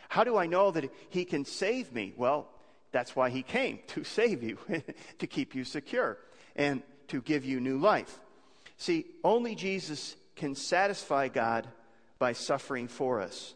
How 0.10 0.24
do 0.24 0.36
I 0.36 0.48
know 0.48 0.72
that 0.72 0.92
he 1.10 1.26
can 1.26 1.46
save 1.46 1.94
me? 1.94 2.14
Well, 2.18 2.48
that's 2.92 3.16
why 3.16 3.30
he 3.30 3.44
came 3.44 3.82
to 3.90 4.04
save 4.04 4.42
you, 4.42 4.58
to 5.20 5.28
keep 5.28 5.54
you 5.54 5.64
secure, 5.64 6.18
and 6.56 6.82
to 7.10 7.22
give 7.22 7.46
you 7.46 7.60
new 7.60 7.78
life. 7.78 8.20
See, 8.78 9.06
only 9.24 9.54
Jesus 9.54 10.16
can 10.36 10.56
satisfy 10.56 11.28
God 11.28 11.68
by 12.18 12.34
suffering 12.34 12.88
for 12.88 13.22
us. 13.22 13.54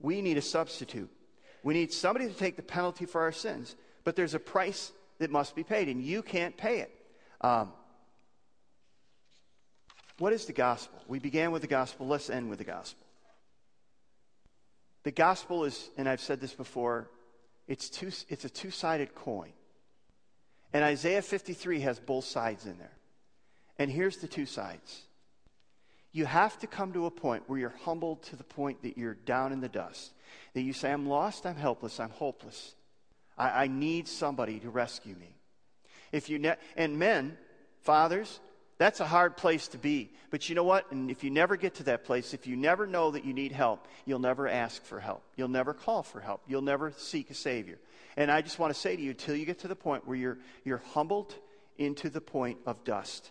We 0.00 0.20
need 0.20 0.36
a 0.36 0.42
substitute. 0.42 1.10
We 1.62 1.74
need 1.74 1.92
somebody 1.92 2.26
to 2.26 2.34
take 2.34 2.56
the 2.56 2.62
penalty 2.62 3.06
for 3.06 3.20
our 3.20 3.30
sins, 3.30 3.76
but 4.02 4.16
there's 4.16 4.34
a 4.34 4.40
price 4.40 4.90
that 5.20 5.30
must 5.30 5.54
be 5.54 5.62
paid, 5.62 5.88
and 5.88 6.02
you 6.02 6.22
can't 6.22 6.56
pay 6.56 6.80
it. 6.80 6.90
Um, 7.40 7.72
what 10.18 10.32
is 10.32 10.46
the 10.46 10.52
gospel? 10.52 10.98
We 11.06 11.18
began 11.18 11.52
with 11.52 11.62
the 11.62 11.68
gospel. 11.68 12.06
Let's 12.06 12.30
end 12.30 12.50
with 12.50 12.58
the 12.58 12.64
gospel. 12.64 13.06
The 15.04 15.12
gospel 15.12 15.64
is, 15.64 15.90
and 15.96 16.08
I've 16.08 16.20
said 16.20 16.40
this 16.40 16.52
before, 16.52 17.08
it's, 17.66 17.88
two, 17.88 18.10
it's 18.28 18.44
a 18.44 18.50
two 18.50 18.70
sided 18.70 19.14
coin. 19.14 19.52
And 20.72 20.84
Isaiah 20.84 21.22
53 21.22 21.80
has 21.80 21.98
both 21.98 22.24
sides 22.24 22.66
in 22.66 22.78
there. 22.78 22.92
And 23.78 23.90
here's 23.90 24.16
the 24.18 24.26
two 24.26 24.46
sides. 24.46 25.02
You 26.12 26.24
have 26.26 26.58
to 26.60 26.66
come 26.66 26.92
to 26.94 27.06
a 27.06 27.10
point 27.10 27.44
where 27.46 27.58
you're 27.58 27.74
humbled 27.84 28.22
to 28.24 28.36
the 28.36 28.44
point 28.44 28.82
that 28.82 28.98
you're 28.98 29.14
down 29.14 29.52
in 29.52 29.60
the 29.60 29.68
dust. 29.68 30.12
That 30.54 30.62
you 30.62 30.72
say, 30.72 30.90
I'm 30.90 31.08
lost, 31.08 31.46
I'm 31.46 31.56
helpless, 31.56 32.00
I'm 32.00 32.10
hopeless. 32.10 32.74
I, 33.36 33.64
I 33.64 33.66
need 33.68 34.08
somebody 34.08 34.58
to 34.60 34.70
rescue 34.70 35.14
me. 35.14 35.36
If 36.10 36.28
you 36.28 36.38
ne- 36.38 36.56
and 36.76 36.98
men, 36.98 37.36
fathers, 37.82 38.40
that's 38.78 39.00
a 39.00 39.06
hard 39.06 39.36
place 39.36 39.68
to 39.68 39.78
be. 39.78 40.10
But 40.30 40.48
you 40.48 40.54
know 40.54 40.64
what? 40.64 40.90
And 40.92 41.10
if 41.10 41.24
you 41.24 41.30
never 41.30 41.56
get 41.56 41.74
to 41.76 41.82
that 41.84 42.04
place, 42.04 42.32
if 42.32 42.46
you 42.46 42.56
never 42.56 42.86
know 42.86 43.10
that 43.10 43.24
you 43.24 43.32
need 43.32 43.52
help, 43.52 43.86
you'll 44.06 44.20
never 44.20 44.46
ask 44.46 44.84
for 44.84 45.00
help. 45.00 45.22
You'll 45.36 45.48
never 45.48 45.74
call 45.74 46.02
for 46.02 46.20
help. 46.20 46.42
You'll 46.46 46.62
never 46.62 46.92
seek 46.96 47.30
a 47.30 47.34
Savior. 47.34 47.78
And 48.16 48.30
I 48.30 48.40
just 48.40 48.58
want 48.58 48.72
to 48.72 48.78
say 48.78 48.94
to 48.94 49.02
you, 49.02 49.10
until 49.10 49.34
you 49.34 49.46
get 49.46 49.60
to 49.60 49.68
the 49.68 49.76
point 49.76 50.06
where 50.06 50.16
you're, 50.16 50.38
you're 50.64 50.82
humbled 50.92 51.34
into 51.76 52.08
the 52.08 52.20
point 52.20 52.58
of 52.66 52.84
dust 52.84 53.30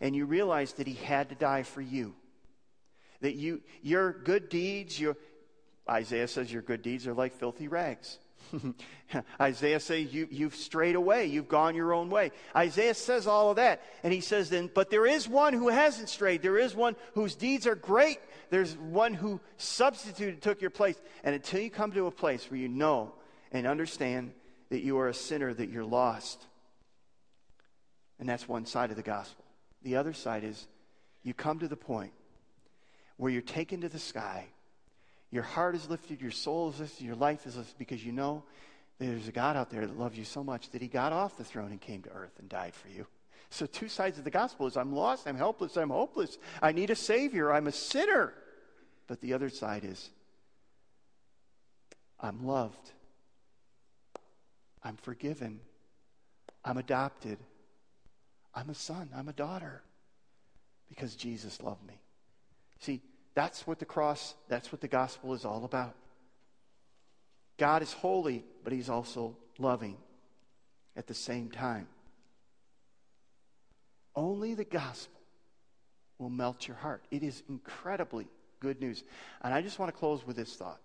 and 0.00 0.14
you 0.14 0.26
realize 0.26 0.74
that 0.74 0.86
he 0.86 0.94
had 0.94 1.30
to 1.30 1.34
die 1.34 1.62
for 1.62 1.80
you. 1.80 2.14
That 3.20 3.34
you, 3.34 3.62
your 3.82 4.12
good 4.12 4.48
deeds, 4.48 5.00
your, 5.00 5.16
Isaiah 5.88 6.28
says 6.28 6.52
your 6.52 6.62
good 6.62 6.82
deeds 6.82 7.06
are 7.06 7.14
like 7.14 7.34
filthy 7.34 7.68
rags. 7.68 8.18
Isaiah 9.40 9.80
says 9.80 10.12
you, 10.12 10.28
you've 10.30 10.54
strayed 10.54 10.94
away, 10.94 11.26
you've 11.26 11.48
gone 11.48 11.74
your 11.74 11.92
own 11.92 12.10
way. 12.10 12.32
Isaiah 12.54 12.94
says 12.94 13.26
all 13.26 13.50
of 13.50 13.56
that, 13.56 13.82
and 14.02 14.12
he 14.12 14.20
says 14.20 14.50
then, 14.50 14.70
but 14.72 14.90
there 14.90 15.06
is 15.06 15.28
one 15.28 15.52
who 15.52 15.68
hasn't 15.68 16.08
strayed. 16.08 16.42
There 16.42 16.58
is 16.58 16.74
one 16.74 16.96
whose 17.14 17.34
deeds 17.34 17.66
are 17.66 17.74
great. 17.74 18.18
There's 18.50 18.76
one 18.76 19.14
who 19.14 19.40
substituted, 19.56 20.42
took 20.42 20.60
your 20.60 20.70
place. 20.70 21.00
And 21.24 21.34
until 21.34 21.60
you 21.60 21.70
come 21.70 21.92
to 21.92 22.06
a 22.06 22.10
place 22.10 22.50
where 22.50 22.60
you 22.60 22.68
know 22.68 23.14
and 23.52 23.66
understand 23.66 24.32
that 24.70 24.82
you 24.82 24.98
are 24.98 25.08
a 25.08 25.14
sinner, 25.14 25.52
that 25.54 25.70
you're 25.70 25.84
lost. 25.84 26.44
And 28.18 28.28
that's 28.28 28.48
one 28.48 28.66
side 28.66 28.90
of 28.90 28.96
the 28.96 29.02
gospel. 29.02 29.44
The 29.82 29.96
other 29.96 30.12
side 30.12 30.44
is 30.44 30.66
you 31.22 31.34
come 31.34 31.58
to 31.60 31.68
the 31.68 31.76
point 31.76 32.12
where 33.16 33.32
you're 33.32 33.42
taken 33.42 33.80
to 33.80 33.88
the 33.88 33.98
sky, 33.98 34.46
your 35.30 35.42
heart 35.42 35.74
is 35.74 35.88
lifted, 35.88 36.20
your 36.20 36.30
soul 36.30 36.70
is 36.70 36.80
lifted, 36.80 37.04
your 37.04 37.16
life 37.16 37.46
is 37.46 37.56
lifted 37.56 37.78
because 37.78 38.04
you 38.04 38.12
know 38.12 38.44
there's 38.98 39.28
a 39.28 39.32
God 39.32 39.56
out 39.56 39.70
there 39.70 39.86
that 39.86 39.98
loves 39.98 40.16
you 40.16 40.24
so 40.24 40.42
much 40.42 40.70
that 40.70 40.80
he 40.80 40.88
got 40.88 41.12
off 41.12 41.36
the 41.36 41.44
throne 41.44 41.70
and 41.70 41.80
came 41.80 42.02
to 42.02 42.10
earth 42.10 42.38
and 42.38 42.48
died 42.48 42.74
for 42.74 42.88
you. 42.88 43.06
So, 43.50 43.66
two 43.66 43.88
sides 43.88 44.18
of 44.18 44.24
the 44.24 44.30
gospel 44.30 44.66
is 44.66 44.76
I'm 44.76 44.92
lost, 44.92 45.26
I'm 45.26 45.36
helpless, 45.36 45.76
I'm 45.76 45.90
hopeless, 45.90 46.38
I 46.60 46.72
need 46.72 46.90
a 46.90 46.96
Savior, 46.96 47.52
I'm 47.52 47.66
a 47.66 47.72
sinner. 47.72 48.32
But 49.06 49.20
the 49.20 49.34
other 49.34 49.50
side 49.50 49.84
is 49.84 50.10
I'm 52.18 52.44
loved, 52.46 52.90
I'm 54.82 54.96
forgiven, 54.96 55.60
I'm 56.64 56.76
adopted, 56.76 57.38
I'm 58.54 58.70
a 58.70 58.74
son, 58.74 59.10
I'm 59.14 59.28
a 59.28 59.32
daughter 59.32 59.82
because 60.88 61.14
Jesus 61.14 61.62
loved 61.62 61.86
me. 61.86 62.00
See, 62.80 63.00
that's 63.36 63.66
what 63.66 63.78
the 63.78 63.84
cross, 63.84 64.34
that's 64.48 64.72
what 64.72 64.80
the 64.80 64.88
gospel 64.88 65.34
is 65.34 65.44
all 65.44 65.64
about. 65.64 65.94
God 67.58 67.82
is 67.82 67.92
holy, 67.92 68.44
but 68.64 68.72
He's 68.72 68.88
also 68.88 69.36
loving 69.58 69.98
at 70.96 71.06
the 71.06 71.14
same 71.14 71.50
time. 71.50 71.86
Only 74.14 74.54
the 74.54 74.64
gospel 74.64 75.20
will 76.18 76.30
melt 76.30 76.66
your 76.66 76.78
heart. 76.78 77.04
It 77.10 77.22
is 77.22 77.42
incredibly 77.46 78.26
good 78.60 78.80
news. 78.80 79.04
And 79.42 79.52
I 79.52 79.60
just 79.60 79.78
want 79.78 79.92
to 79.92 79.98
close 79.98 80.26
with 80.26 80.36
this 80.36 80.54
thought. 80.54 80.80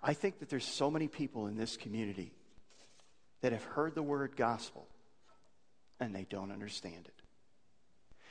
I 0.00 0.14
think 0.14 0.38
that 0.38 0.48
there's 0.48 0.64
so 0.64 0.88
many 0.88 1.08
people 1.08 1.48
in 1.48 1.56
this 1.56 1.76
community 1.76 2.32
that 3.40 3.50
have 3.50 3.64
heard 3.64 3.96
the 3.96 4.02
word 4.02 4.36
gospel 4.36 4.86
and 5.98 6.14
they 6.14 6.26
don't 6.30 6.52
understand 6.52 7.06
it. 7.06 7.14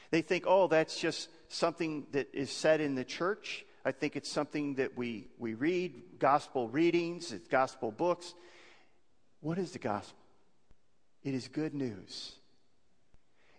They 0.10 0.22
think, 0.22 0.46
oh, 0.48 0.68
that's 0.68 0.98
just 1.00 1.30
something 1.50 2.08
that 2.12 2.30
is 2.34 2.50
said 2.50 2.80
in 2.80 2.96
the 2.96 3.04
church. 3.04 3.66
I 3.84 3.92
think 3.92 4.16
it's 4.16 4.30
something 4.30 4.76
that 4.76 4.98
we, 4.98 5.28
we 5.38 5.54
read, 5.54 6.20
gospel 6.20 6.70
readings, 6.70 7.32
it's 7.32 7.48
gospel 7.48 7.92
books. 7.92 8.34
What 9.42 9.58
is 9.58 9.72
the 9.72 9.80
gospel? 9.80 10.18
It 11.24 11.34
is 11.34 11.48
good 11.48 11.74
news. 11.74 12.34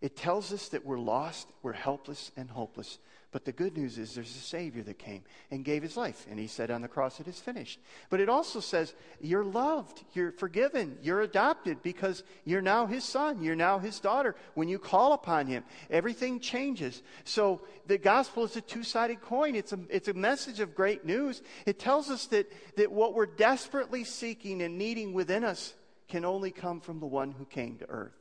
It 0.00 0.16
tells 0.16 0.52
us 0.52 0.68
that 0.68 0.86
we're 0.86 0.98
lost, 0.98 1.48
we're 1.62 1.72
helpless 1.72 2.30
and 2.36 2.48
hopeless, 2.48 2.98
but 3.32 3.44
the 3.44 3.52
good 3.52 3.76
news 3.76 3.96
is 3.96 4.14
there's 4.14 4.34
a 4.34 4.40
Savior 4.40 4.82
that 4.82 4.98
came 4.98 5.22
and 5.52 5.64
gave 5.64 5.82
his 5.82 5.96
life. 5.96 6.26
And 6.28 6.38
he 6.38 6.48
said 6.48 6.70
on 6.70 6.82
the 6.82 6.88
cross, 6.88 7.20
It 7.20 7.28
is 7.28 7.38
finished. 7.38 7.78
But 8.08 8.18
it 8.18 8.28
also 8.28 8.58
says, 8.58 8.92
You're 9.20 9.44
loved, 9.44 10.02
you're 10.14 10.32
forgiven, 10.32 10.98
you're 11.00 11.20
adopted 11.20 11.80
because 11.82 12.24
you're 12.44 12.60
now 12.60 12.86
his 12.86 13.04
son, 13.04 13.40
you're 13.40 13.54
now 13.54 13.78
his 13.78 14.00
daughter. 14.00 14.34
When 14.54 14.68
you 14.68 14.80
call 14.80 15.12
upon 15.12 15.46
him, 15.46 15.62
everything 15.90 16.40
changes. 16.40 17.02
So 17.22 17.60
the 17.86 17.98
gospel 17.98 18.44
is 18.44 18.56
a 18.56 18.60
two 18.60 18.82
sided 18.82 19.20
coin, 19.20 19.54
it's 19.54 19.72
a, 19.72 19.78
it's 19.88 20.08
a 20.08 20.14
message 20.14 20.58
of 20.58 20.74
great 20.74 21.04
news. 21.04 21.40
It 21.66 21.78
tells 21.78 22.10
us 22.10 22.26
that, 22.26 22.50
that 22.76 22.90
what 22.90 23.14
we're 23.14 23.26
desperately 23.26 24.02
seeking 24.02 24.60
and 24.60 24.76
needing 24.76 25.12
within 25.12 25.44
us 25.44 25.74
can 26.08 26.24
only 26.24 26.50
come 26.50 26.80
from 26.80 26.98
the 26.98 27.06
one 27.06 27.30
who 27.30 27.44
came 27.44 27.76
to 27.78 27.88
earth 27.88 28.18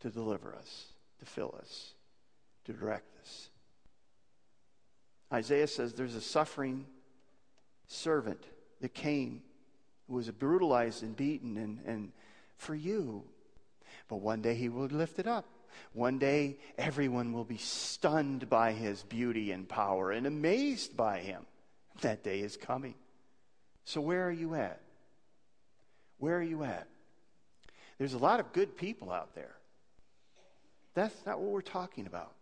to 0.00 0.10
deliver 0.10 0.54
us, 0.54 0.92
to 1.20 1.24
fill 1.24 1.54
us, 1.58 1.94
to 2.66 2.72
direct 2.72 3.16
us. 3.20 3.49
Isaiah 5.32 5.66
says 5.66 5.92
there's 5.92 6.14
a 6.14 6.20
suffering 6.20 6.86
servant 7.86 8.42
that 8.80 8.94
came 8.94 9.42
who 10.08 10.14
was 10.14 10.30
brutalized 10.30 11.02
and 11.02 11.16
beaten 11.16 11.56
and, 11.56 11.78
and 11.86 12.12
for 12.56 12.74
you. 12.74 13.24
But 14.08 14.16
one 14.16 14.42
day 14.42 14.54
he 14.54 14.68
will 14.68 14.86
lift 14.86 15.18
it 15.18 15.26
up. 15.26 15.46
One 15.92 16.18
day 16.18 16.58
everyone 16.76 17.32
will 17.32 17.44
be 17.44 17.58
stunned 17.58 18.50
by 18.50 18.72
his 18.72 19.02
beauty 19.04 19.52
and 19.52 19.68
power 19.68 20.10
and 20.10 20.26
amazed 20.26 20.96
by 20.96 21.20
him. 21.20 21.46
That 22.00 22.24
day 22.24 22.40
is 22.40 22.56
coming. 22.56 22.94
So, 23.84 24.00
where 24.00 24.26
are 24.26 24.32
you 24.32 24.54
at? 24.54 24.80
Where 26.18 26.36
are 26.36 26.42
you 26.42 26.64
at? 26.64 26.86
There's 27.98 28.14
a 28.14 28.18
lot 28.18 28.40
of 28.40 28.52
good 28.52 28.76
people 28.76 29.10
out 29.10 29.34
there. 29.34 29.54
That's 30.94 31.14
not 31.26 31.40
what 31.40 31.50
we're 31.50 31.60
talking 31.60 32.06
about. 32.06 32.32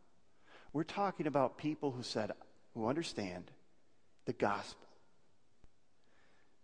We're 0.72 0.84
talking 0.84 1.26
about 1.26 1.58
people 1.58 1.90
who 1.90 2.02
said, 2.02 2.32
who 2.78 2.86
understand 2.86 3.50
the 4.24 4.32
gospel. 4.32 4.86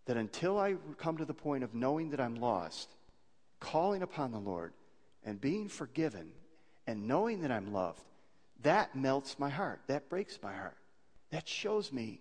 That 0.07 0.16
until 0.16 0.59
I 0.59 0.77
come 0.98 1.16
to 1.16 1.24
the 1.24 1.35
point 1.35 1.64
of 1.64 1.74
knowing 1.74 2.11
that 2.11 2.20
I'm 2.20 2.37
lost, 2.37 2.88
calling 3.59 4.03
upon 4.03 4.31
the 4.31 4.38
Lord 4.38 4.72
and 5.24 5.40
being 5.40 5.68
forgiven 5.68 6.31
and 6.87 7.09
knowing 7.09 7.42
that 7.42 7.50
I'm 7.50 7.72
loved, 7.72 8.03
that 8.62 8.94
melts 8.94 9.38
my 9.38 9.50
heart. 9.50 9.81
That 9.88 10.09
breaks 10.09 10.38
my 10.40 10.55
heart. 10.55 10.77
That 11.31 11.48
shows 11.48 11.92
me 11.92 12.20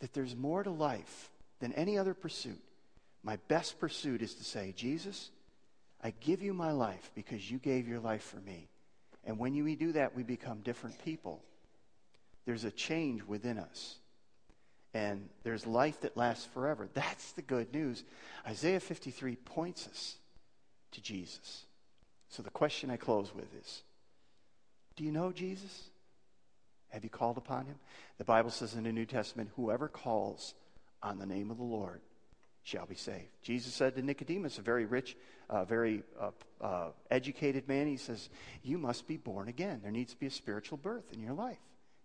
that 0.00 0.14
there's 0.14 0.34
more 0.34 0.62
to 0.62 0.70
life 0.70 1.30
than 1.60 1.72
any 1.74 1.98
other 1.98 2.14
pursuit. 2.14 2.62
My 3.22 3.36
best 3.48 3.78
pursuit 3.78 4.22
is 4.22 4.34
to 4.36 4.44
say, 4.44 4.72
Jesus, 4.74 5.30
I 6.02 6.14
give 6.20 6.40
you 6.40 6.54
my 6.54 6.70
life 6.70 7.10
because 7.14 7.50
you 7.50 7.58
gave 7.58 7.88
your 7.88 8.00
life 8.00 8.22
for 8.22 8.40
me. 8.40 8.68
And 9.24 9.38
when 9.38 9.52
we 9.62 9.74
do 9.74 9.92
that, 9.92 10.16
we 10.16 10.22
become 10.22 10.60
different 10.60 11.04
people 11.04 11.42
there's 12.48 12.64
a 12.64 12.70
change 12.70 13.22
within 13.24 13.58
us. 13.58 13.96
And 14.94 15.28
there's 15.42 15.66
life 15.66 16.00
that 16.00 16.16
lasts 16.16 16.46
forever. 16.54 16.88
That's 16.94 17.32
the 17.32 17.42
good 17.42 17.74
news. 17.74 18.02
Isaiah 18.46 18.80
53 18.80 19.36
points 19.36 19.86
us 19.86 20.16
to 20.92 21.02
Jesus. 21.02 21.66
So 22.30 22.42
the 22.42 22.48
question 22.48 22.90
I 22.90 22.96
close 22.96 23.34
with 23.34 23.54
is 23.60 23.82
Do 24.96 25.04
you 25.04 25.12
know 25.12 25.30
Jesus? 25.30 25.90
Have 26.88 27.04
you 27.04 27.10
called 27.10 27.36
upon 27.36 27.66
him? 27.66 27.74
The 28.16 28.24
Bible 28.24 28.48
says 28.48 28.72
in 28.72 28.84
the 28.84 28.92
New 28.92 29.04
Testament, 29.04 29.50
whoever 29.54 29.86
calls 29.86 30.54
on 31.02 31.18
the 31.18 31.26
name 31.26 31.50
of 31.50 31.58
the 31.58 31.64
Lord 31.64 32.00
shall 32.62 32.86
be 32.86 32.94
saved. 32.94 33.28
Jesus 33.42 33.74
said 33.74 33.94
to 33.96 34.00
Nicodemus, 34.00 34.56
a 34.56 34.62
very 34.62 34.86
rich, 34.86 35.18
uh, 35.50 35.66
very 35.66 36.02
uh, 36.18 36.30
uh, 36.62 36.88
educated 37.10 37.68
man, 37.68 37.86
he 37.86 37.98
says, 37.98 38.30
You 38.62 38.78
must 38.78 39.06
be 39.06 39.18
born 39.18 39.48
again. 39.48 39.80
There 39.82 39.92
needs 39.92 40.14
to 40.14 40.18
be 40.18 40.28
a 40.28 40.30
spiritual 40.30 40.78
birth 40.78 41.12
in 41.12 41.20
your 41.20 41.34
life. 41.34 41.58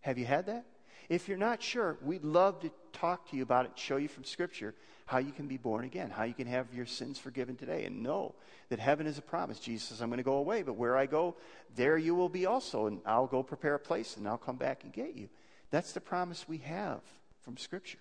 Have 0.03 0.17
you 0.17 0.25
had 0.25 0.45
that? 0.45 0.65
If 1.09 1.27
you're 1.27 1.37
not 1.37 1.61
sure, 1.61 1.97
we'd 2.01 2.23
love 2.23 2.61
to 2.61 2.71
talk 2.93 3.29
to 3.29 3.37
you 3.37 3.43
about 3.43 3.65
it, 3.65 3.71
show 3.75 3.97
you 3.97 4.07
from 4.07 4.23
Scripture 4.23 4.73
how 5.05 5.17
you 5.17 5.31
can 5.31 5.47
be 5.47 5.57
born 5.57 5.83
again, 5.83 6.09
how 6.09 6.23
you 6.23 6.33
can 6.33 6.47
have 6.47 6.73
your 6.73 6.85
sins 6.85 7.19
forgiven 7.19 7.55
today, 7.55 7.85
and 7.85 8.01
know 8.01 8.35
that 8.69 8.79
heaven 8.79 9.05
is 9.05 9.17
a 9.17 9.21
promise. 9.21 9.59
Jesus 9.59 9.89
says, 9.89 10.01
I'm 10.01 10.09
going 10.09 10.17
to 10.17 10.23
go 10.23 10.37
away, 10.37 10.63
but 10.63 10.73
where 10.73 10.97
I 10.97 11.05
go, 11.05 11.35
there 11.75 11.97
you 11.97 12.15
will 12.15 12.29
be 12.29 12.45
also, 12.45 12.87
and 12.87 13.01
I'll 13.05 13.27
go 13.27 13.43
prepare 13.43 13.75
a 13.75 13.79
place, 13.79 14.15
and 14.15 14.27
I'll 14.27 14.37
come 14.37 14.55
back 14.55 14.83
and 14.83 14.93
get 14.93 15.15
you. 15.15 15.29
That's 15.71 15.91
the 15.91 16.01
promise 16.01 16.47
we 16.47 16.59
have 16.59 17.01
from 17.41 17.57
Scripture. 17.57 17.99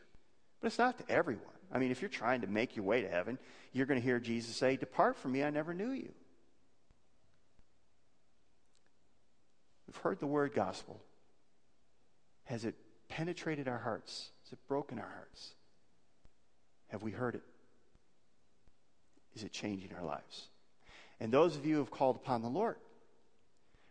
But 0.60 0.68
it's 0.68 0.78
not 0.78 0.98
to 0.98 1.10
everyone. 1.12 1.44
I 1.72 1.78
mean, 1.78 1.90
if 1.90 2.02
you're 2.02 2.08
trying 2.08 2.42
to 2.42 2.46
make 2.46 2.76
your 2.76 2.84
way 2.84 3.02
to 3.02 3.08
heaven, 3.08 3.38
you're 3.72 3.86
going 3.86 4.00
to 4.00 4.04
hear 4.04 4.20
Jesus 4.20 4.54
say, 4.54 4.76
Depart 4.76 5.16
from 5.16 5.32
me, 5.32 5.42
I 5.42 5.50
never 5.50 5.74
knew 5.74 5.90
you. 5.90 6.12
We've 9.88 9.96
heard 9.96 10.20
the 10.20 10.26
word 10.26 10.54
gospel. 10.54 11.00
Has 12.44 12.64
it 12.64 12.74
penetrated 13.08 13.68
our 13.68 13.78
hearts? 13.78 14.30
Has 14.44 14.52
it 14.52 14.58
broken 14.68 14.98
our 14.98 15.08
hearts? 15.08 15.52
Have 16.88 17.02
we 17.02 17.10
heard 17.10 17.34
it? 17.34 17.42
Is 19.34 19.44
it 19.44 19.52
changing 19.52 19.90
our 19.98 20.04
lives? 20.04 20.48
And 21.20 21.32
those 21.32 21.56
of 21.56 21.64
you 21.64 21.74
who 21.74 21.80
have 21.80 21.90
called 21.90 22.16
upon 22.16 22.42
the 22.42 22.48
Lord, 22.48 22.76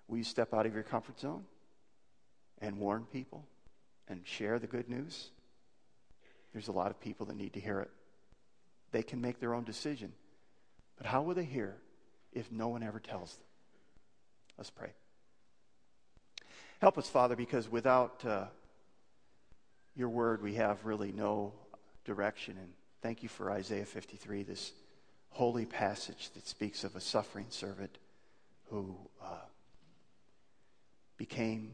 will 0.07 0.17
you 0.17 0.23
step 0.23 0.53
out 0.53 0.65
of 0.65 0.73
your 0.73 0.83
comfort 0.83 1.19
zone 1.19 1.45
and 2.61 2.77
warn 2.77 3.05
people 3.11 3.45
and 4.07 4.21
share 4.25 4.59
the 4.59 4.67
good 4.67 4.89
news? 4.89 5.29
There's 6.53 6.67
a 6.67 6.73
lot 6.73 6.91
of 6.91 6.99
people 6.99 7.25
that 7.27 7.37
need 7.37 7.53
to 7.53 7.59
hear 7.59 7.79
it. 7.79 7.89
They 8.91 9.03
can 9.03 9.21
make 9.21 9.39
their 9.39 9.53
own 9.53 9.63
decision. 9.63 10.11
But 10.97 11.07
how 11.07 11.21
will 11.21 11.33
they 11.33 11.45
hear 11.45 11.77
if 12.33 12.51
no 12.51 12.67
one 12.67 12.83
ever 12.83 12.99
tells 12.99 13.33
them? 13.33 13.45
Let's 14.57 14.69
pray. 14.69 14.89
Help 16.81 16.97
us, 16.97 17.07
Father, 17.07 17.35
because 17.35 17.71
without 17.71 18.25
uh, 18.25 18.45
your 19.95 20.09
word, 20.09 20.41
we 20.41 20.55
have 20.55 20.83
really 20.83 21.11
no 21.11 21.53
direction. 22.05 22.57
And 22.57 22.69
thank 23.03 23.21
you 23.21 23.29
for 23.29 23.51
Isaiah 23.51 23.85
53, 23.85 24.41
this 24.41 24.71
holy 25.29 25.67
passage 25.67 26.31
that 26.33 26.47
speaks 26.47 26.83
of 26.83 26.95
a 26.95 26.99
suffering 26.99 27.45
servant 27.49 27.99
who 28.71 28.97
uh, 29.23 29.45
became 31.17 31.73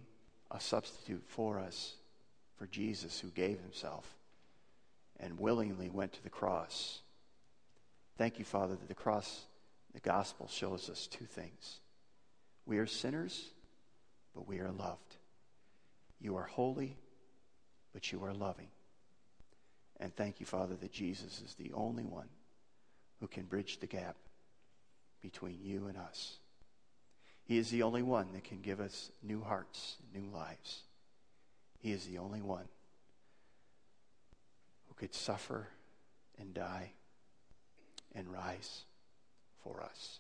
a 0.52 0.60
substitute 0.60 1.24
for 1.26 1.58
us, 1.58 1.94
for 2.58 2.68
Jesus, 2.68 3.18
who 3.18 3.30
gave 3.30 3.62
himself 3.62 4.14
and 5.22 5.40
willingly 5.40 5.90
went 5.90 6.12
to 6.14 6.24
the 6.24 6.30
cross. 6.30 7.00
Thank 8.18 8.40
you, 8.40 8.44
Father, 8.46 8.76
that 8.76 8.90
the 8.90 8.94
cross, 8.94 9.46
the 9.94 10.02
gospel, 10.02 10.50
shows 10.50 10.90
us 10.90 11.08
two 11.08 11.26
things. 11.26 11.80
We 12.66 12.80
are 12.80 12.86
sinners 12.86 13.52
but 14.34 14.48
we 14.48 14.60
are 14.60 14.72
loved. 14.72 15.18
You 16.20 16.36
are 16.38 16.44
holy, 16.44 16.98
but 17.94 18.12
you 18.12 18.24
are 18.24 18.34
loving. 18.34 18.68
And 20.00 20.16
thank 20.16 20.40
you, 20.40 20.46
Father, 20.46 20.76
that 20.76 20.92
Jesus 20.92 21.42
is 21.42 21.56
the 21.56 21.72
only 21.74 22.04
one 22.04 22.30
who 23.20 23.28
can 23.28 23.44
bridge 23.44 23.80
the 23.80 23.88
gap 23.88 24.16
between 25.22 25.60
you 25.62 25.88
and 25.88 25.98
us. 25.98 26.38
He 27.46 27.58
is 27.58 27.70
the 27.70 27.84
only 27.84 28.04
one 28.04 28.28
that 28.34 28.44
can 28.44 28.62
give 28.62 28.80
us 28.80 29.12
new 29.24 29.42
hearts, 29.42 29.96
new 30.14 30.30
lives. 30.34 30.82
He 31.80 31.92
is 31.92 32.06
the 32.06 32.18
only 32.18 32.42
one 32.42 32.68
who 34.88 34.94
could 34.96 35.16
suffer 35.16 35.68
and 36.40 36.54
die 36.54 36.92
and 38.14 38.32
rise 38.32 38.84
for 39.64 39.82
us. 39.82 40.20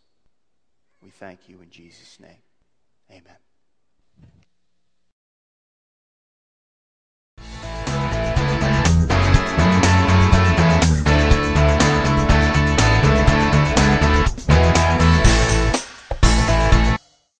We 1.01 1.09
thank 1.09 1.47
you 1.47 1.61
in 1.61 1.69
Jesus' 1.69 2.19
name. 2.19 2.41
Amen. 3.11 3.37